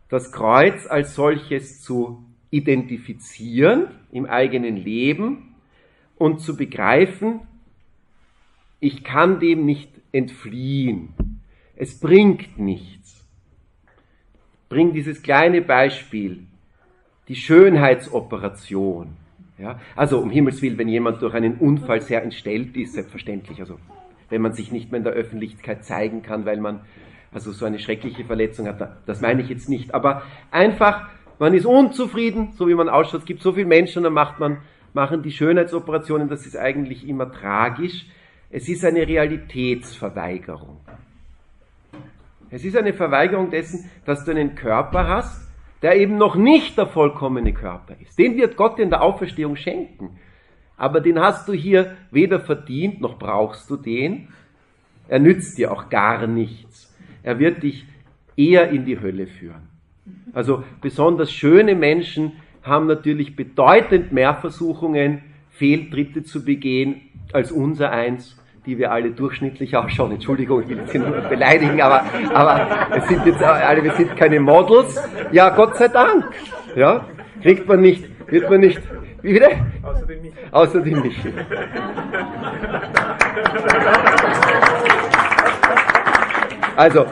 [0.10, 5.56] das Kreuz als solches zu identifizieren im eigenen Leben
[6.18, 7.42] und zu begreifen,
[8.80, 11.10] ich kann dem nicht entfliehen.
[11.76, 12.97] Es bringt nichts.
[14.70, 16.44] Bring dieses kleine Beispiel,
[17.28, 19.16] die Schönheitsoperation.
[19.58, 23.80] Ja, also um Himmels Willen, wenn jemand durch einen Unfall sehr entstellt ist, selbstverständlich, also
[24.30, 26.82] wenn man sich nicht mehr in der Öffentlichkeit zeigen kann, weil man
[27.32, 31.66] also so eine schreckliche Verletzung hat, das meine ich jetzt nicht, aber einfach, man ist
[31.66, 34.58] unzufrieden, so wie man ausschaut, es gibt so viele Menschen, dann macht man,
[34.94, 38.06] machen die Schönheitsoperationen, das ist eigentlich immer tragisch,
[38.52, 40.82] es ist eine Realitätsverweigerung.
[42.50, 45.48] Es ist eine Verweigerung dessen, dass du einen Körper hast,
[45.82, 48.18] der eben noch nicht der vollkommene Körper ist.
[48.18, 50.18] Den wird Gott in der Auferstehung schenken.
[50.76, 54.30] Aber den hast du hier weder verdient, noch brauchst du den.
[55.08, 56.94] Er nützt dir auch gar nichts.
[57.24, 57.86] Er wird dich
[58.36, 59.70] eher in die Hölle führen.
[60.34, 62.34] Also besonders schöne Menschen
[62.64, 67.02] haben natürlich bedeutend mehr Versuchungen, Fehltritte zu begehen,
[67.34, 70.12] als unser eins die wir alle durchschnittlich ausschauen.
[70.12, 72.04] Entschuldigung, ich will jetzt nicht beleidigen, aber,
[72.34, 75.02] aber wir sind jetzt alle, wir sind keine Models.
[75.32, 76.26] Ja, Gott sei Dank.
[76.76, 77.06] Ja,
[77.42, 78.82] kriegt man nicht, wird man nicht,
[79.22, 79.52] wie wieder?
[79.82, 80.36] Außer dem Michi.
[80.52, 81.34] Außer dem Michi.
[86.76, 87.06] Also,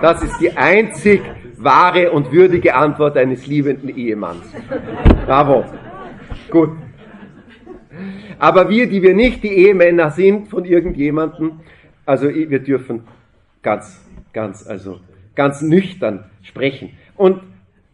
[0.00, 1.22] das ist die einzig
[1.58, 4.54] wahre und würdige Antwort eines liebenden Ehemanns.
[5.26, 5.64] Bravo.
[6.50, 6.70] Gut.
[8.40, 11.60] Aber wir, die wir nicht die Ehemänner sind von irgendjemandem,
[12.06, 13.02] also wir dürfen
[13.62, 14.98] ganz, ganz, also
[15.34, 16.96] ganz nüchtern sprechen.
[17.16, 17.42] Und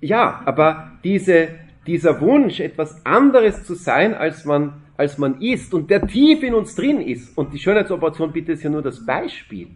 [0.01, 1.49] ja, aber diese,
[1.89, 6.55] dieser Wunsch, etwas anderes zu sein, als man, als man ist und der tief in
[6.55, 9.71] uns drin ist, und die Schönheitsoperation bitte ist ja nur das Beispiel,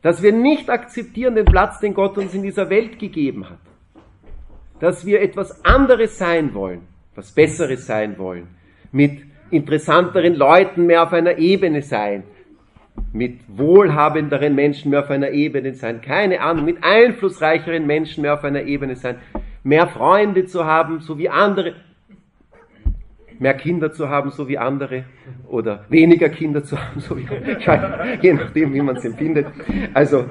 [0.00, 3.58] dass wir nicht akzeptieren den Platz, den Gott uns in dieser Welt gegeben hat,
[4.78, 6.82] dass wir etwas anderes sein wollen,
[7.16, 8.46] was Besseres sein wollen,
[8.92, 12.22] mit interessanteren Leuten mehr auf einer Ebene sein,
[13.12, 18.44] mit wohlhabenderen Menschen mehr auf einer Ebene sein, keine Ahnung, mit einflussreicheren Menschen mehr auf
[18.44, 19.16] einer Ebene sein,
[19.62, 21.74] mehr Freunde zu haben, so wie andere,
[23.38, 25.04] mehr Kinder zu haben, so wie andere,
[25.48, 29.46] oder weniger Kinder zu haben, so wie andere, je nachdem, wie man es empfindet.
[29.94, 30.26] Also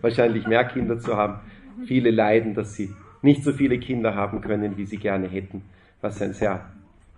[0.00, 1.40] wahrscheinlich mehr Kinder zu haben.
[1.86, 2.90] Viele leiden, dass sie
[3.22, 5.62] nicht so viele Kinder haben können, wie sie gerne hätten,
[6.00, 6.64] was ein sehr,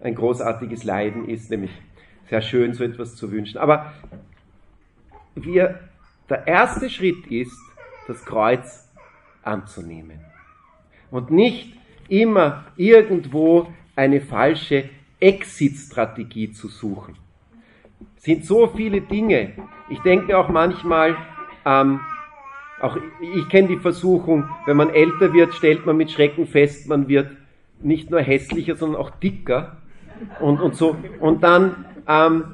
[0.01, 1.71] ein großartiges Leiden ist, nämlich
[2.29, 3.59] sehr schön, so etwas zu wünschen.
[3.59, 3.93] Aber
[5.35, 5.81] wir,
[6.29, 7.59] der erste Schritt ist,
[8.07, 8.89] das Kreuz
[9.43, 10.21] anzunehmen.
[11.11, 11.75] Und nicht
[12.09, 17.17] immer irgendwo eine falsche Exit-Strategie zu suchen.
[18.17, 19.53] Es sind so viele Dinge.
[19.89, 21.17] Ich denke auch manchmal,
[21.65, 22.01] ähm,
[22.81, 27.09] auch ich kenne die Versuchung, wenn man älter wird, stellt man mit Schrecken fest, man
[27.09, 27.31] wird
[27.83, 29.77] nicht nur hässlicher, sondern auch dicker.
[30.41, 30.97] Und, und so.
[31.21, 32.45] Und dann, ähm,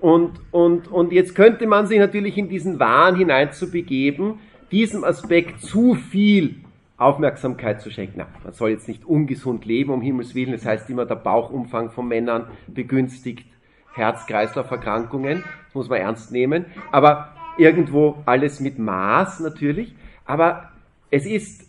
[0.00, 4.38] und, und, und jetzt könnte man sich natürlich in diesen Wahn hineinzubegeben,
[4.70, 6.56] diesem Aspekt zu viel
[6.98, 8.14] Aufmerksamkeit zu schenken.
[8.18, 10.52] Na, man soll jetzt nicht ungesund leben, um Himmels Willen.
[10.52, 13.46] Das heißt immer, der Bauchumfang von Männern begünstigt
[13.94, 15.44] Herz-Kreislauf-Erkrankungen.
[15.66, 16.66] Das muss man ernst nehmen.
[16.92, 19.94] Aber irgendwo alles mit Maß natürlich.
[20.24, 20.70] Aber
[21.10, 21.68] es ist,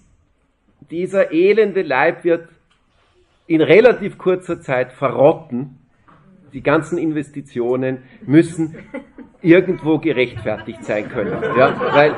[0.92, 2.50] dieser elende Leib wird
[3.48, 5.80] in relativ kurzer Zeit verrotten.
[6.54, 8.76] Die ganzen Investitionen müssen
[9.42, 11.42] irgendwo gerechtfertigt sein können.
[11.58, 12.14] Ja, weil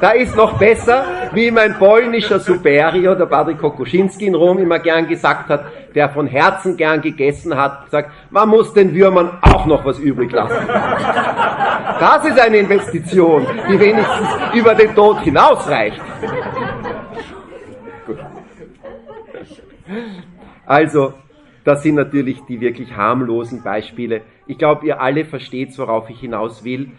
[0.00, 5.06] da ist noch besser, wie mein polnischer Superior, der Padre Kokoschinski in Rom immer gern
[5.06, 9.84] gesagt hat, der von Herzen gern gegessen hat, sagt, man muss den Würmern auch noch
[9.84, 10.66] was übrig lassen.
[12.00, 16.00] Das ist eine Investition, die wenigstens über den Tod hinausreicht.
[20.66, 21.14] Also,
[21.64, 24.22] das sind natürlich die wirklich harmlosen Beispiele.
[24.46, 26.90] Ich glaube, ihr alle versteht, worauf ich hinaus will.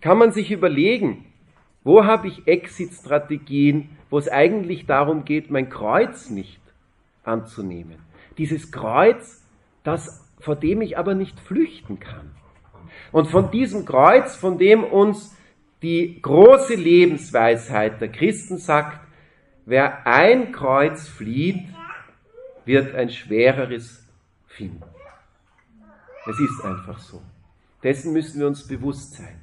[0.00, 1.24] Kann man sich überlegen,
[1.84, 6.60] wo habe ich Exit-Strategien, wo es eigentlich darum geht, mein Kreuz nicht
[7.24, 7.96] anzunehmen?
[8.36, 9.42] Dieses Kreuz,
[9.82, 12.30] das, vor dem ich aber nicht flüchten kann.
[13.12, 15.36] Und von diesem Kreuz, von dem uns
[15.82, 19.00] die große Lebensweisheit der Christen sagt,
[19.64, 21.64] wer ein Kreuz flieht,
[22.64, 24.06] wird ein schwereres
[24.46, 24.84] finden.
[26.28, 27.22] Es ist einfach so.
[27.82, 29.40] Dessen müssen wir uns bewusst sein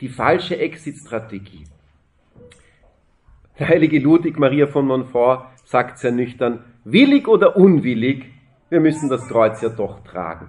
[0.00, 1.64] die falsche Exit-Strategie.
[3.58, 8.26] Der heilige Ludwig Maria von Montfort sagt sehr nüchtern, willig oder unwillig,
[8.70, 10.48] wir müssen das Kreuz ja doch tragen.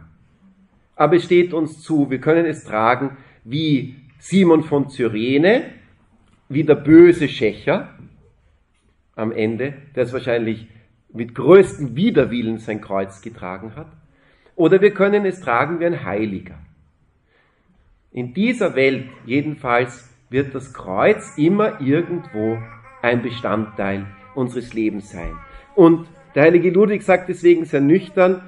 [0.95, 5.63] Aber es steht uns zu, wir können es tragen wie Simon von Cyrene,
[6.49, 7.89] wie der böse Schächer
[9.15, 10.67] am Ende, der es wahrscheinlich
[11.13, 13.87] mit größtem Widerwillen sein Kreuz getragen hat.
[14.55, 16.59] Oder wir können es tragen wie ein Heiliger.
[18.11, 22.57] In dieser Welt jedenfalls wird das Kreuz immer irgendwo
[23.01, 25.37] ein Bestandteil unseres Lebens sein.
[25.75, 28.41] Und der heilige Ludwig sagt deswegen sehr nüchtern,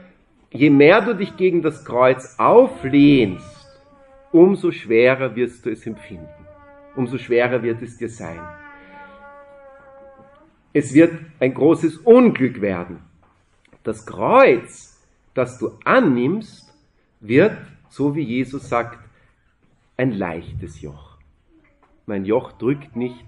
[0.51, 3.67] je mehr du dich gegen das Kreuz auflehnst,
[4.31, 6.27] umso schwerer wirst du es empfinden.
[6.95, 8.39] Umso schwerer wird es dir sein.
[10.73, 12.99] Es wird ein großes Unglück werden.
[13.83, 15.01] Das Kreuz,
[15.33, 16.73] das du annimmst,
[17.19, 17.57] wird,
[17.89, 18.99] so wie Jesus sagt,
[19.97, 21.17] ein leichtes Joch.
[22.05, 23.25] Mein Joch drückt nicht.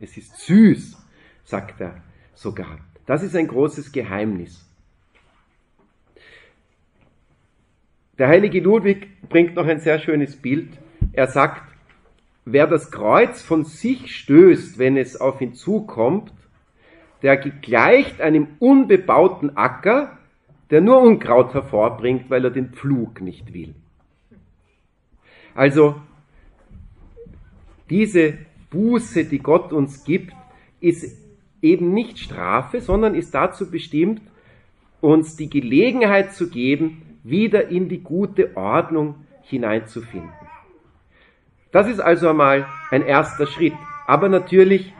[0.00, 0.96] Es ist süß,
[1.44, 2.02] sagt er
[2.34, 2.78] sogar.
[3.06, 4.64] Das ist ein großes Geheimnis.
[8.18, 10.76] Der heilige Ludwig bringt noch ein sehr schönes Bild.
[11.12, 11.62] Er sagt,
[12.52, 16.32] wer das Kreuz von sich stößt, wenn es auf ihn zukommt,
[17.22, 20.18] der gleicht einem unbebauten Acker,
[20.70, 23.74] der nur Unkraut hervorbringt, weil er den Pflug nicht will.
[25.54, 25.96] Also
[27.90, 28.34] diese
[28.70, 30.32] Buße, die Gott uns gibt,
[30.80, 31.16] ist
[31.62, 34.22] eben nicht Strafe, sondern ist dazu bestimmt,
[35.00, 40.47] uns die Gelegenheit zu geben, wieder in die gute Ordnung hineinzufinden.
[41.70, 43.74] Das ist also einmal ein erster Schritt.
[44.06, 44.92] Aber natürlich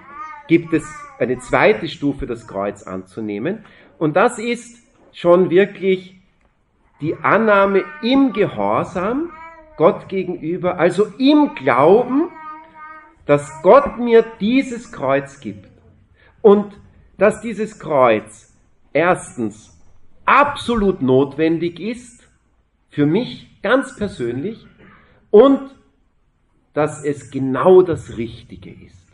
[0.48, 0.84] gibt es
[1.18, 3.64] eine zweite Stufe, das Kreuz anzunehmen.
[3.98, 4.78] Und das ist
[5.12, 6.20] schon wirklich
[7.00, 9.30] die Annahme im Gehorsam
[9.76, 12.30] Gott gegenüber, also im Glauben,
[13.26, 15.68] dass Gott mir dieses Kreuz gibt
[16.42, 16.78] und
[17.16, 18.52] dass dieses Kreuz
[18.92, 19.78] erstens
[20.24, 22.28] absolut notwendig ist,
[22.90, 24.66] für mich ganz persönlich,
[25.30, 25.77] und
[26.78, 29.04] dass es genau das Richtige ist.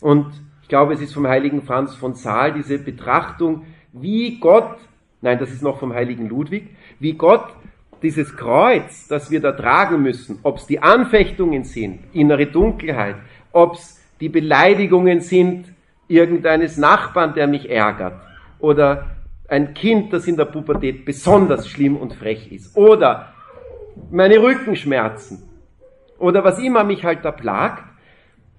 [0.00, 0.26] Und
[0.62, 4.76] ich glaube, es ist vom heiligen Franz von Sales diese Betrachtung, wie Gott,
[5.22, 6.68] nein, das ist noch vom heiligen Ludwig,
[7.00, 7.46] wie Gott
[8.00, 13.16] dieses Kreuz, das wir da tragen müssen, ob es die Anfechtungen sind, innere Dunkelheit,
[13.50, 15.74] ob es die Beleidigungen sind
[16.06, 18.20] irgendeines Nachbarn, der mich ärgert,
[18.60, 19.06] oder
[19.48, 23.32] ein Kind, das in der Pubertät besonders schlimm und frech ist, oder
[24.12, 25.53] meine Rückenschmerzen,
[26.18, 27.84] oder was immer mich halt da plagt,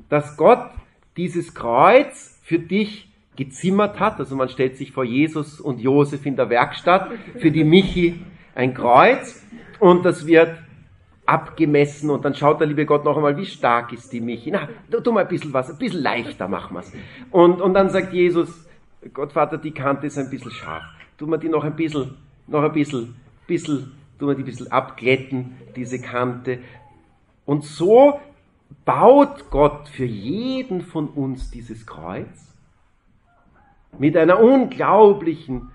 [0.10, 0.70] dass Gott
[1.18, 4.20] dieses Kreuz für dich gezimmert hat.
[4.20, 8.22] Also man stellt sich vor Jesus und Josef in der Werkstatt, für die Michi
[8.54, 9.46] ein Kreuz
[9.80, 10.58] und das wird
[11.26, 14.52] abgemessen und dann schaut der liebe Gott noch einmal, wie stark ist die Michi.
[14.52, 14.70] Na,
[15.02, 16.92] tu mal ein bisschen was, ein bisschen leichter machen wir's.
[17.32, 18.68] Und, und dann sagt Jesus,
[19.14, 20.84] Gott Vater, die Kante ist ein bisschen scharf.
[21.18, 22.16] Tu mal die noch ein bisschen,
[22.48, 23.16] noch ein bisschen,
[23.48, 26.60] bisschen, tu mal die ein bisschen abglätten, diese Kante.
[27.46, 28.20] Und so
[28.84, 32.54] baut Gott für jeden von uns dieses Kreuz
[33.98, 35.72] mit einer unglaublichen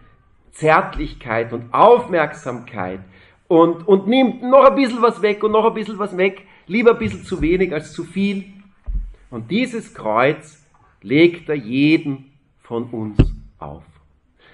[0.53, 3.01] Zärtlichkeit und Aufmerksamkeit
[3.49, 6.93] und, und nimmt noch ein bisschen was weg und noch ein bisschen was weg, lieber
[6.93, 8.45] ein bisschen zu wenig als zu viel.
[9.31, 10.65] Und dieses Kreuz
[11.03, 12.27] legt er jedem
[12.59, 13.19] von uns
[13.59, 13.85] auf.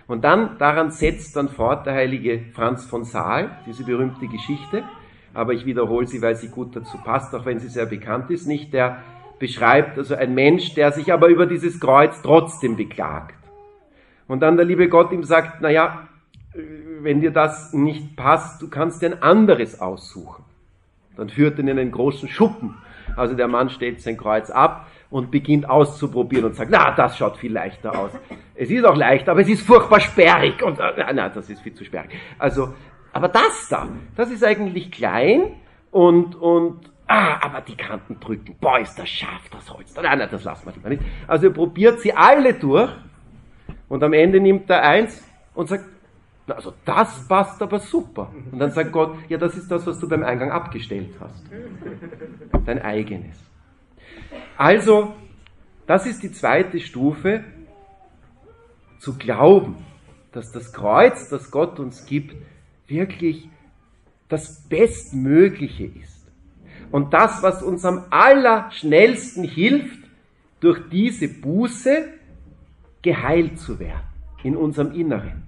[0.06, 4.84] Und dann, daran setzt dann fort der heilige Franz von Saal, diese berühmte Geschichte,
[5.36, 8.46] aber ich wiederhole sie, weil sie gut dazu passt, auch wenn sie sehr bekannt ist,
[8.46, 9.02] nicht, der
[9.38, 13.34] beschreibt also ein Mensch, der sich aber über dieses Kreuz trotzdem beklagt.
[14.26, 16.08] Und dann der liebe Gott ihm sagt, na ja,
[17.00, 20.42] wenn dir das nicht passt, du kannst dir ein anderes aussuchen.
[21.16, 22.74] Dann führt ihn in einen großen Schuppen.
[23.14, 27.36] Also der Mann stellt sein Kreuz ab und beginnt auszuprobieren und sagt, na, das schaut
[27.36, 28.10] viel leichter aus.
[28.54, 31.74] Es ist auch leicht, aber es ist furchtbar sperrig und, äh, nein, das ist viel
[31.74, 32.10] zu sperrig.
[32.38, 32.74] Also,
[33.16, 35.54] aber das da, das ist eigentlich klein
[35.90, 39.94] und, und, ah, aber die Kanten drücken, boah, ist das scharf, das Holz.
[39.94, 41.02] Nein, nein, das lassen wir lieber nicht.
[41.26, 42.92] Also er probiert sie alle durch
[43.88, 45.86] und am Ende nimmt er eins und sagt,
[46.46, 48.30] also das passt aber super.
[48.52, 51.42] Und dann sagt Gott, ja, das ist das, was du beim Eingang abgestellt hast.
[52.66, 53.42] Dein eigenes.
[54.58, 55.14] Also,
[55.86, 57.44] das ist die zweite Stufe,
[58.98, 59.76] zu glauben,
[60.32, 62.36] dass das Kreuz, das Gott uns gibt,
[62.88, 63.48] wirklich
[64.28, 66.26] das Bestmögliche ist.
[66.90, 69.98] Und das, was uns am allerschnellsten hilft,
[70.60, 72.08] durch diese Buße
[73.02, 74.02] geheilt zu werden
[74.42, 75.42] in unserem Inneren.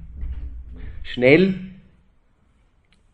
[1.03, 1.55] Schnell,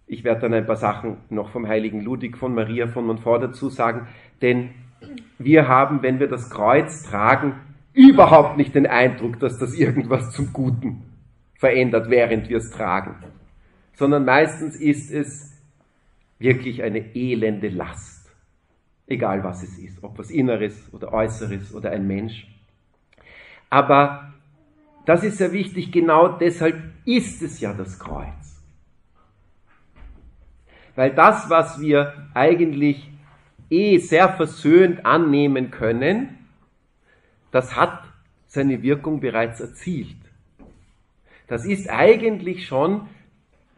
[0.07, 3.69] ich werde dann ein paar Sachen noch vom heiligen Ludwig von Maria von Montfort dazu
[3.69, 4.09] sagen,
[4.43, 4.71] denn
[5.39, 7.55] wir haben, wenn wir das Kreuz tragen,
[7.93, 11.03] überhaupt nicht den Eindruck, dass das irgendwas zum Guten
[11.55, 13.17] verändert, während wir es tragen,
[13.95, 15.53] sondern meistens ist es
[16.39, 18.31] wirklich eine elende Last,
[19.07, 22.47] egal was es ist, ob was Inneres oder Äußeres oder ein Mensch.
[23.71, 24.33] Aber
[25.07, 28.63] das ist sehr wichtig, genau deshalb ist es ja das Kreuz.
[30.97, 33.11] Weil das, was wir eigentlich
[33.71, 36.39] eh sehr versöhnt annehmen können,
[37.51, 38.05] das hat
[38.47, 40.17] seine Wirkung bereits erzielt.
[41.49, 43.09] Das ist eigentlich schon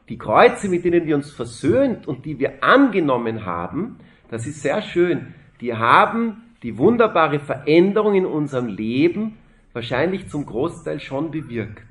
[0.09, 3.99] die Kreuze, mit denen wir uns versöhnt und die wir angenommen haben,
[4.31, 5.35] das ist sehr schön.
[5.61, 9.39] Die haben die wunderbare Veränderung in unserem Leben
[9.73, 11.87] wahrscheinlich zum Großteil schon bewirkt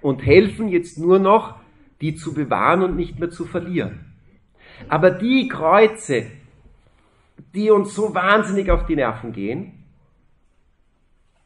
[0.00, 1.56] und helfen jetzt nur noch,
[2.00, 4.12] die zu bewahren und nicht mehr zu verlieren.
[4.88, 6.26] Aber die Kreuze,
[7.54, 9.84] die uns so wahnsinnig auf die Nerven gehen,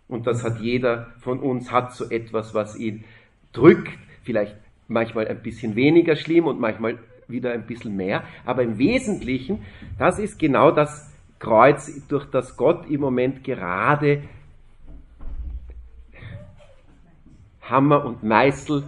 [0.08, 3.04] und das hat jeder von uns, hat so etwas, was ihn
[3.52, 4.56] drückt, vielleicht
[4.88, 9.64] manchmal ein bisschen weniger schlimm und manchmal wieder ein bisschen mehr, aber im Wesentlichen,
[9.98, 14.22] das ist genau das Kreuz, durch das Gott im Moment gerade
[17.60, 18.82] Hammer und Meißel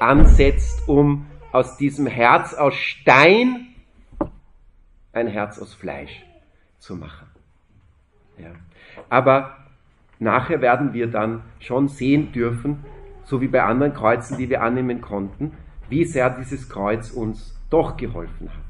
[0.00, 3.68] ansetzt, um aus diesem Herz aus Stein
[5.12, 6.24] ein Herz aus Fleisch
[6.78, 7.28] zu machen.
[8.36, 8.50] Ja.
[9.08, 9.56] Aber
[10.18, 12.84] nachher werden wir dann schon sehen dürfen,
[13.26, 15.52] so wie bei anderen Kreuzen, die wir annehmen konnten,
[15.88, 18.64] wie sehr dieses Kreuz uns doch geholfen hat.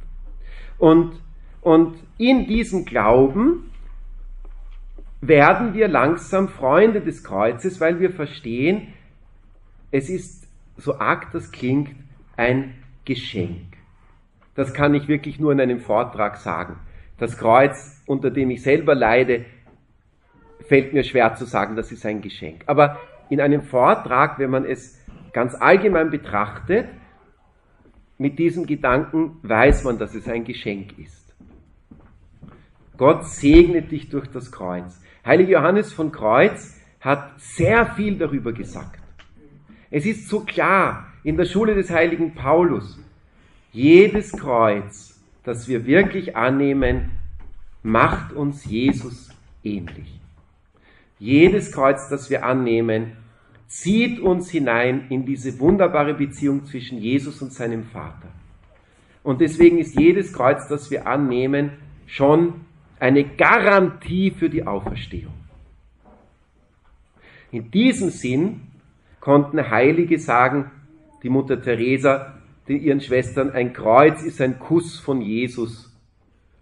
[0.79, 1.21] Und,
[1.61, 3.71] und in diesem Glauben
[5.21, 8.89] werden wir langsam Freunde des Kreuzes, weil wir verstehen,
[9.91, 11.95] es ist, so arg das klingt,
[12.37, 13.77] ein Geschenk.
[14.55, 16.77] Das kann ich wirklich nur in einem Vortrag sagen.
[17.19, 19.45] Das Kreuz, unter dem ich selber leide,
[20.67, 22.63] fällt mir schwer zu sagen, das ist ein Geschenk.
[22.67, 22.99] Aber
[23.29, 24.99] in einem Vortrag, wenn man es
[25.33, 26.89] ganz allgemein betrachtet,
[28.19, 31.35] mit diesem Gedanken weiß man, dass es ein Geschenk ist.
[32.97, 35.01] Gott segnet dich durch das Kreuz.
[35.25, 39.01] Heiliger Johannes von Kreuz hat sehr viel darüber gesagt.
[39.91, 42.99] Es ist so klar in der Schule des heiligen Paulus,
[43.73, 47.11] jedes Kreuz, das wir wirklich annehmen,
[47.83, 49.31] macht uns Jesus
[49.63, 50.21] ähnlich.
[51.19, 53.13] Jedes Kreuz, das wir annehmen,
[53.67, 58.29] zieht uns hinein in diese wunderbare Beziehung zwischen Jesus und seinem Vater.
[59.23, 61.73] Und deswegen ist jedes Kreuz, das wir annehmen,
[62.07, 62.61] schon
[63.01, 65.35] eine Garantie für die Auferstehung.
[67.51, 68.61] In diesem Sinn
[69.21, 70.71] konnten Heilige sagen,
[71.23, 72.35] die Mutter Teresa,
[72.69, 75.93] den ihren Schwestern, ein Kreuz ist ein Kuss von Jesus.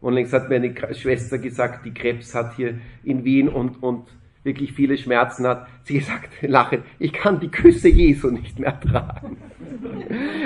[0.00, 4.06] Und längst hat mir eine Schwester gesagt, die Krebs hat hier in Wien und, und
[4.44, 5.66] wirklich viele Schmerzen hat.
[5.82, 9.38] Sie gesagt, lachend, ich kann die Küsse Jesu nicht mehr tragen.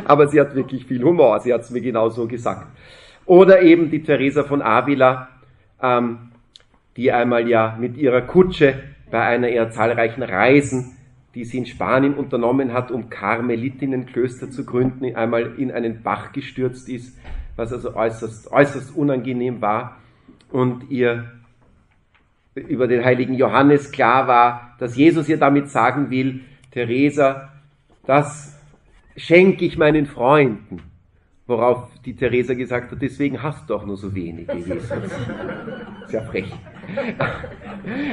[0.04, 2.66] Aber sie hat wirklich viel Humor, sie hat es mir genau so gesagt.
[3.26, 5.28] Oder eben die Teresa von Avila,
[5.82, 6.30] ähm,
[6.96, 8.74] die einmal ja mit ihrer Kutsche
[9.10, 10.96] bei einer ihrer zahlreichen Reisen,
[11.34, 16.88] die sie in Spanien unternommen hat, um Karmelitinnenklöster zu gründen, einmal in einen Bach gestürzt
[16.88, 17.18] ist,
[17.56, 19.96] was also äußerst, äußerst unangenehm war
[20.50, 21.30] und ihr
[22.58, 26.40] über den heiligen Johannes klar war, dass Jesus ihr damit sagen will,
[26.70, 27.52] Teresa,
[28.06, 28.58] das
[29.16, 30.82] schenke ich meinen Freunden.
[31.46, 34.86] Worauf die Teresa gesagt hat, deswegen hast du auch nur so wenige, Jesus.
[36.06, 36.52] Sehr frech.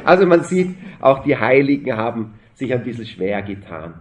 [0.05, 3.95] Also man sieht, auch die Heiligen haben sich ein bisschen schwer getan,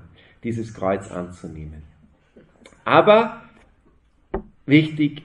[0.45, 1.82] dieses Kreuz anzunehmen.
[2.84, 3.42] Aber
[4.66, 5.24] wichtig,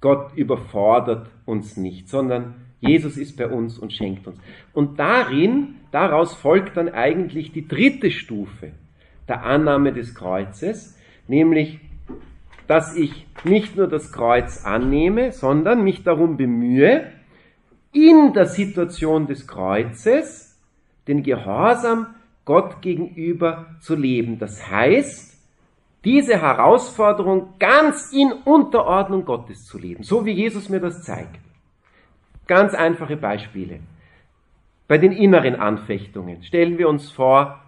[0.00, 4.38] Gott überfordert uns nicht, sondern Jesus ist bei uns und schenkt uns.
[4.72, 8.72] Und darin, daraus folgt dann eigentlich die dritte Stufe
[9.28, 11.80] der Annahme des Kreuzes, nämlich
[12.66, 17.12] dass ich nicht nur das Kreuz annehme, sondern mich darum bemühe,
[17.92, 20.58] in der Situation des Kreuzes
[21.06, 22.06] den Gehorsam
[22.44, 24.38] Gott gegenüber zu leben.
[24.38, 25.34] Das heißt,
[26.04, 31.38] diese Herausforderung ganz in Unterordnung Gottes zu leben, so wie Jesus mir das zeigt.
[32.46, 33.80] Ganz einfache Beispiele.
[34.86, 37.62] Bei den inneren Anfechtungen stellen wir uns vor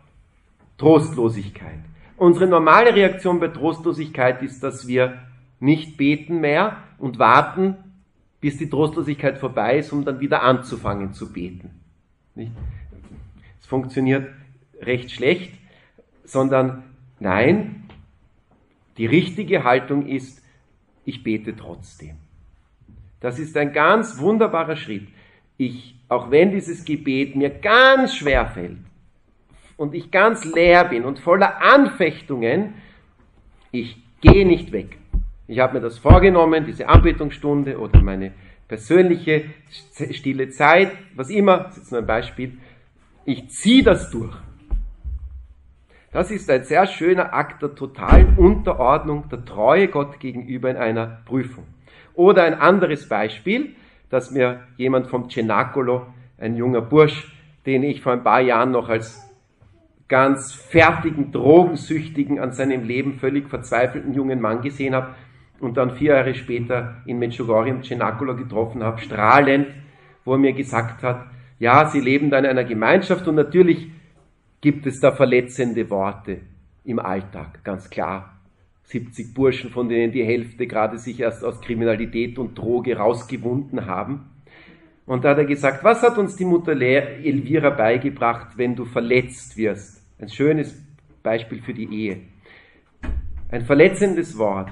[0.77, 1.79] Trostlosigkeit.
[2.19, 5.19] Unsere normale Reaktion bei Trostlosigkeit ist, dass wir
[5.61, 7.77] nicht beten mehr und warten,
[8.41, 11.71] bis die Trostlosigkeit vorbei ist, um dann wieder anzufangen zu beten.
[13.59, 14.31] Es funktioniert
[14.81, 15.55] recht schlecht,
[16.25, 16.85] sondern
[17.19, 17.89] nein,
[18.99, 20.43] die richtige Haltung ist,
[21.05, 22.17] ich bete trotzdem.
[23.21, 25.09] Das ist ein ganz wunderbarer Schritt.
[25.57, 28.79] Ich, auch wenn dieses Gebet mir ganz schwer fällt,
[29.77, 32.75] und ich ganz leer bin und voller Anfechtungen,
[33.73, 34.99] ich gehe nicht weg.
[35.47, 38.33] Ich habe mir das vorgenommen, diese Anbetungsstunde oder meine
[38.69, 39.45] persönliche
[40.11, 42.59] stille Zeit, was immer, das ist jetzt nur ein Beispiel,
[43.25, 44.35] ich ziehe das durch.
[46.13, 51.21] Das ist ein sehr schöner Akt der totalen Unterordnung, der Treue Gott gegenüber in einer
[51.27, 51.65] Prüfung.
[52.17, 53.77] Oder ein anderes Beispiel,
[54.11, 56.07] das mir jemand vom Cenacolo,
[56.39, 57.33] ein junger Bursch,
[57.67, 59.23] den ich vor ein paar Jahren noch als
[60.09, 65.15] ganz fertigen, drogensüchtigen, an seinem Leben völlig verzweifelten jungen Mann gesehen habe
[65.61, 69.69] und dann vier Jahre später in Medjugorje im Cenacolo getroffen habe, strahlend,
[70.25, 71.27] wo er mir gesagt hat,
[71.59, 73.91] ja, sie leben da in einer Gemeinschaft und natürlich
[74.61, 76.41] gibt es da verletzende Worte
[76.85, 78.36] im Alltag, ganz klar.
[78.87, 84.31] 70 Burschen, von denen die Hälfte gerade sich erst aus Kriminalität und Droge rausgewunden haben.
[85.07, 89.57] Und da hat er gesagt, was hat uns die Mutter Elvira beigebracht, wenn du verletzt
[89.57, 90.03] wirst?
[90.21, 90.81] Ein schönes
[91.23, 92.19] Beispiel für die Ehe.
[93.51, 94.71] Ein verletzendes Wort.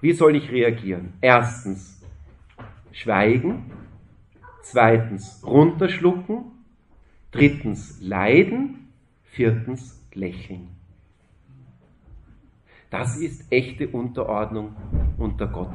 [0.00, 1.14] Wie soll ich reagieren?
[1.20, 2.02] Erstens,
[2.92, 3.70] schweigen.
[4.62, 6.44] Zweitens, runterschlucken.
[7.32, 8.88] Drittens, leiden.
[9.24, 10.79] Viertens, lächeln.
[12.90, 14.74] Das ist echte Unterordnung
[15.16, 15.72] unter Gott.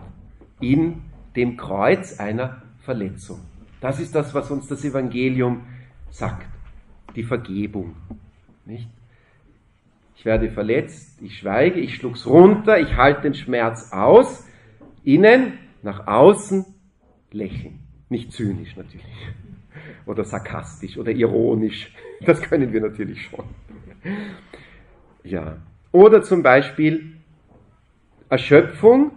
[0.59, 1.01] In
[1.35, 3.39] dem Kreuz einer Verletzung.
[3.81, 5.65] Das ist das, was uns das Evangelium
[6.09, 6.47] sagt.
[7.15, 7.95] Die Vergebung.
[8.65, 8.89] Nicht?
[10.17, 14.47] Ich werde verletzt, ich schweige, ich schluck's runter, ich halte den Schmerz aus,
[15.03, 15.53] innen,
[15.83, 16.65] nach außen,
[17.31, 17.79] lächeln.
[18.09, 19.05] Nicht zynisch natürlich.
[20.05, 21.93] Oder sarkastisch oder ironisch.
[22.25, 23.45] Das können wir natürlich schon.
[25.23, 25.57] Ja.
[25.95, 27.13] Oder zum Beispiel
[28.27, 29.11] Erschöpfung.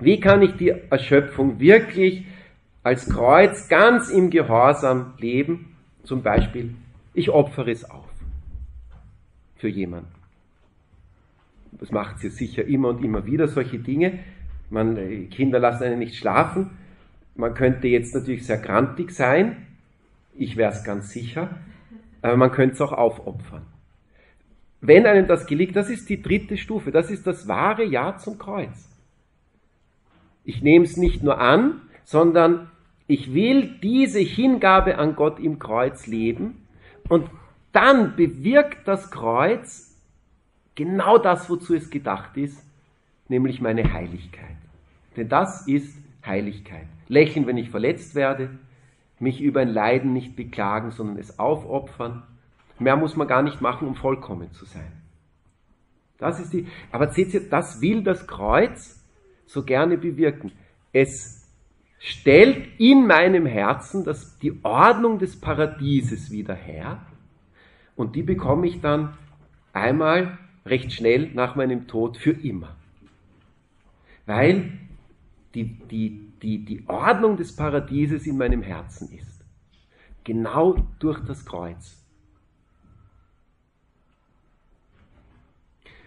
[0.00, 2.26] Wie kann ich die Erschöpfung wirklich
[2.82, 5.76] als Kreuz ganz im Gehorsam leben?
[6.02, 6.74] Zum Beispiel,
[7.12, 8.08] ich opfere es auf
[9.54, 10.10] für jemanden.
[11.78, 14.18] Das macht sie sicher immer und immer wieder, solche Dinge.
[14.70, 16.70] Man, äh, Kinder lassen einen nicht schlafen.
[17.36, 19.68] Man könnte jetzt natürlich sehr grantig sein.
[20.36, 21.50] Ich wäre es ganz sicher.
[22.20, 23.73] Aber man könnte es auch aufopfern.
[24.86, 26.92] Wenn einem das gelingt, das ist die dritte Stufe.
[26.92, 28.86] Das ist das wahre Ja zum Kreuz.
[30.44, 32.70] Ich nehme es nicht nur an, sondern
[33.06, 36.66] ich will diese Hingabe an Gott im Kreuz leben
[37.08, 37.30] und
[37.72, 39.96] dann bewirkt das Kreuz
[40.74, 42.62] genau das, wozu es gedacht ist,
[43.28, 44.56] nämlich meine Heiligkeit.
[45.16, 46.86] Denn das ist Heiligkeit.
[47.08, 48.50] Lächeln, wenn ich verletzt werde,
[49.18, 52.22] mich über ein Leiden nicht beklagen, sondern es aufopfern
[52.78, 54.92] Mehr muss man gar nicht machen, um vollkommen zu sein.
[56.18, 59.02] Das ist die, aber seht ihr, das will das Kreuz
[59.46, 60.52] so gerne bewirken.
[60.92, 61.48] Es
[61.98, 67.04] stellt in meinem Herzen das, die Ordnung des Paradieses wieder her
[67.96, 69.16] und die bekomme ich dann
[69.72, 72.76] einmal recht schnell nach meinem Tod für immer.
[74.26, 74.72] Weil
[75.54, 79.44] die, die, die, die Ordnung des Paradieses in meinem Herzen ist.
[80.24, 82.03] Genau durch das Kreuz.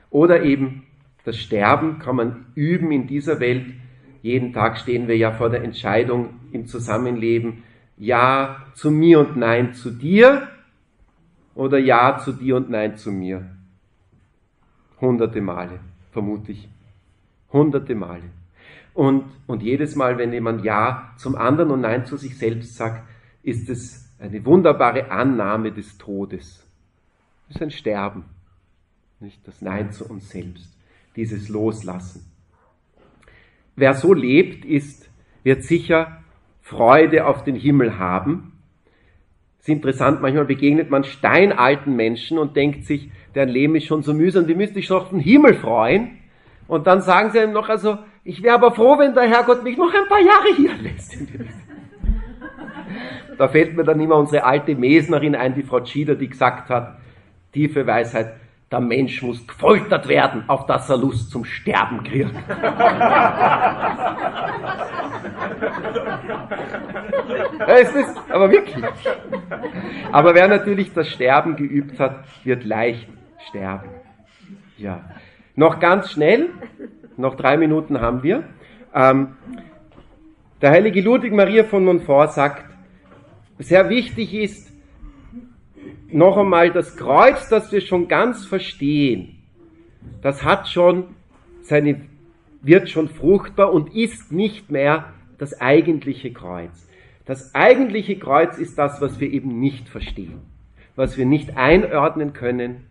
[0.10, 0.84] Oder eben
[1.24, 3.66] das Sterben kann man üben in dieser Welt.
[4.22, 7.64] Jeden Tag stehen wir ja vor der Entscheidung im Zusammenleben,
[7.98, 10.48] ja zu mir und nein zu dir
[11.56, 13.50] oder ja zu dir und nein zu mir.
[15.02, 15.80] Hunderte Male,
[16.12, 16.70] vermute ich.
[17.52, 18.30] Hunderte Male.
[18.94, 23.08] Und, und jedes Mal, wenn jemand Ja zum anderen und Nein zu sich selbst sagt,
[23.44, 26.66] ist es eine wunderbare Annahme des Todes.
[27.48, 28.26] Es ist ein Sterben.
[29.20, 30.76] Nicht das Nein zu uns selbst.
[31.16, 32.26] Dieses Loslassen.
[33.76, 35.10] Wer so lebt, ist,
[35.44, 36.24] wird sicher
[36.62, 38.54] Freude auf den Himmel haben.
[39.60, 44.04] Es ist interessant, manchmal begegnet man steinalten Menschen und denkt sich, deren Leben ist schon
[44.04, 46.18] so mühsam, die müsste sich doch auf den Himmel freuen.
[46.68, 49.78] Und dann sagen sie einem noch, also, ich wäre aber froh, wenn der Herrgott mich
[49.78, 51.18] noch ein paar Jahre hier lässt.
[53.38, 57.00] da fällt mir dann immer unsere alte Mesnerin ein, die Frau Schieder, die gesagt hat,
[57.54, 58.36] tiefe Weisheit,
[58.72, 62.34] der Mensch muss gefoltert werden, auf dass er Lust zum Sterben kriegt.
[67.60, 68.84] ja, ist aber wirklich.
[70.12, 73.08] Aber wer natürlich das Sterben geübt hat, wird leicht
[73.48, 73.90] sterben.
[74.78, 75.02] Ja.
[75.56, 76.50] Noch ganz schnell,
[77.16, 78.44] noch drei Minuten haben wir.
[78.94, 79.38] Ähm,
[80.62, 82.66] der heilige Ludwig Maria von Montfort sagt,
[83.60, 84.72] sehr wichtig ist,
[86.10, 89.38] noch einmal das Kreuz, das wir schon ganz verstehen,
[90.22, 91.16] das hat schon
[91.62, 92.02] seine,
[92.62, 96.88] wird schon fruchtbar und ist nicht mehr das eigentliche Kreuz.
[97.26, 100.42] Das eigentliche Kreuz ist das, was wir eben nicht verstehen,
[100.96, 102.86] was wir nicht einordnen können,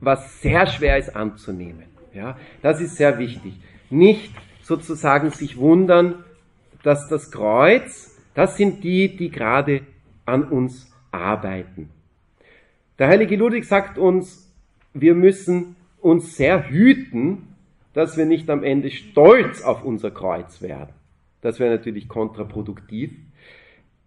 [0.00, 1.84] was sehr schwer ist anzunehmen.
[2.14, 3.60] Ja, das ist sehr wichtig.
[3.90, 4.32] Nicht
[4.62, 6.24] sozusagen sich wundern,
[6.82, 9.82] dass das Kreuz, das sind die, die gerade
[10.24, 11.90] an uns arbeiten.
[12.98, 14.52] Der heilige Ludwig sagt uns,
[14.94, 17.54] wir müssen uns sehr hüten,
[17.92, 20.94] dass wir nicht am Ende stolz auf unser Kreuz werden.
[21.40, 23.12] Das wäre natürlich kontraproduktiv.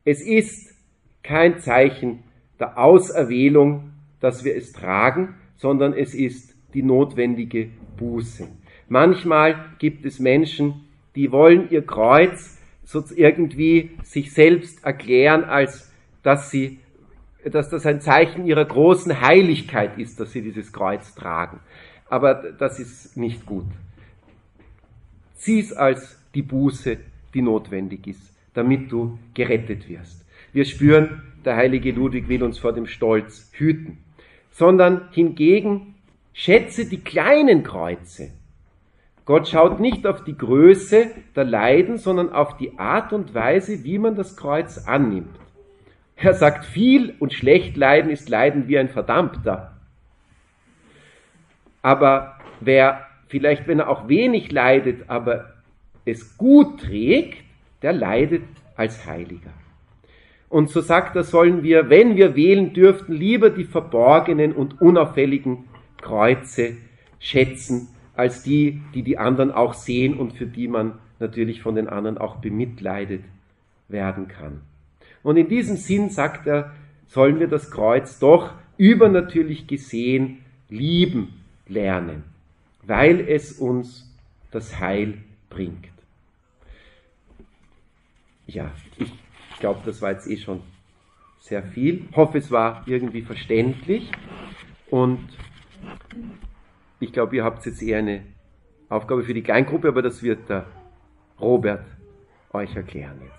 [0.06, 0.76] Es ist
[1.24, 2.24] kein Zeichen
[2.60, 8.48] der Auserwählung, dass wir es tragen, sondern es ist die notwendige Buße.
[8.88, 10.86] Manchmal gibt es Menschen,
[11.16, 12.58] die wollen ihr Kreuz
[13.16, 15.92] irgendwie sich selbst erklären, als
[16.24, 16.80] dass sie,
[17.46, 21.60] dass das ein Zeichen ihrer großen Heiligkeit ist, dass sie dieses Kreuz tragen.
[22.10, 23.66] Aber das ist nicht gut.
[25.36, 26.98] Sieh es als die Buße,
[27.34, 30.26] die notwendig ist, damit du gerettet wirst.
[30.52, 34.00] Wir spüren, der heilige Ludwig will uns vor dem Stolz hüten
[34.60, 35.96] sondern hingegen
[36.34, 38.32] schätze die kleinen Kreuze.
[39.24, 44.00] Gott schaut nicht auf die Größe der Leiden, sondern auf die Art und Weise, wie
[44.00, 45.34] man das Kreuz annimmt.
[46.22, 49.78] Er sagt, viel und schlecht leiden ist Leiden wie ein Verdammter.
[51.82, 55.54] Aber wer vielleicht, wenn er auch wenig leidet, aber
[56.04, 57.44] es gut trägt,
[57.82, 58.44] der leidet
[58.76, 59.52] als Heiliger.
[60.50, 65.66] Und so sagt er, sollen wir, wenn wir wählen dürften, lieber die verborgenen und unauffälligen
[66.02, 66.76] Kreuze
[67.20, 71.88] schätzen, als die, die die anderen auch sehen und für die man natürlich von den
[71.88, 73.24] anderen auch bemitleidet
[73.88, 74.62] werden kann.
[75.24, 76.74] Und in diesem Sinn sagt er,
[77.08, 80.40] sollen wir das Kreuz doch übernatürlich gesehen
[80.70, 82.24] lieben lernen,
[82.84, 84.10] weil es uns
[84.52, 85.18] das Heil
[85.50, 85.90] bringt.
[88.48, 89.12] Ja, ich
[89.60, 90.62] glaube, das war jetzt eh schon
[91.40, 92.08] sehr viel.
[92.16, 94.12] Hoffe, es war irgendwie verständlich.
[94.90, 95.20] Und
[97.00, 98.24] ich glaube, ihr habt jetzt eher eine
[98.90, 100.66] Aufgabe für die Kleingruppe, aber das wird der
[101.40, 101.86] Robert
[102.52, 103.39] euch erklären jetzt.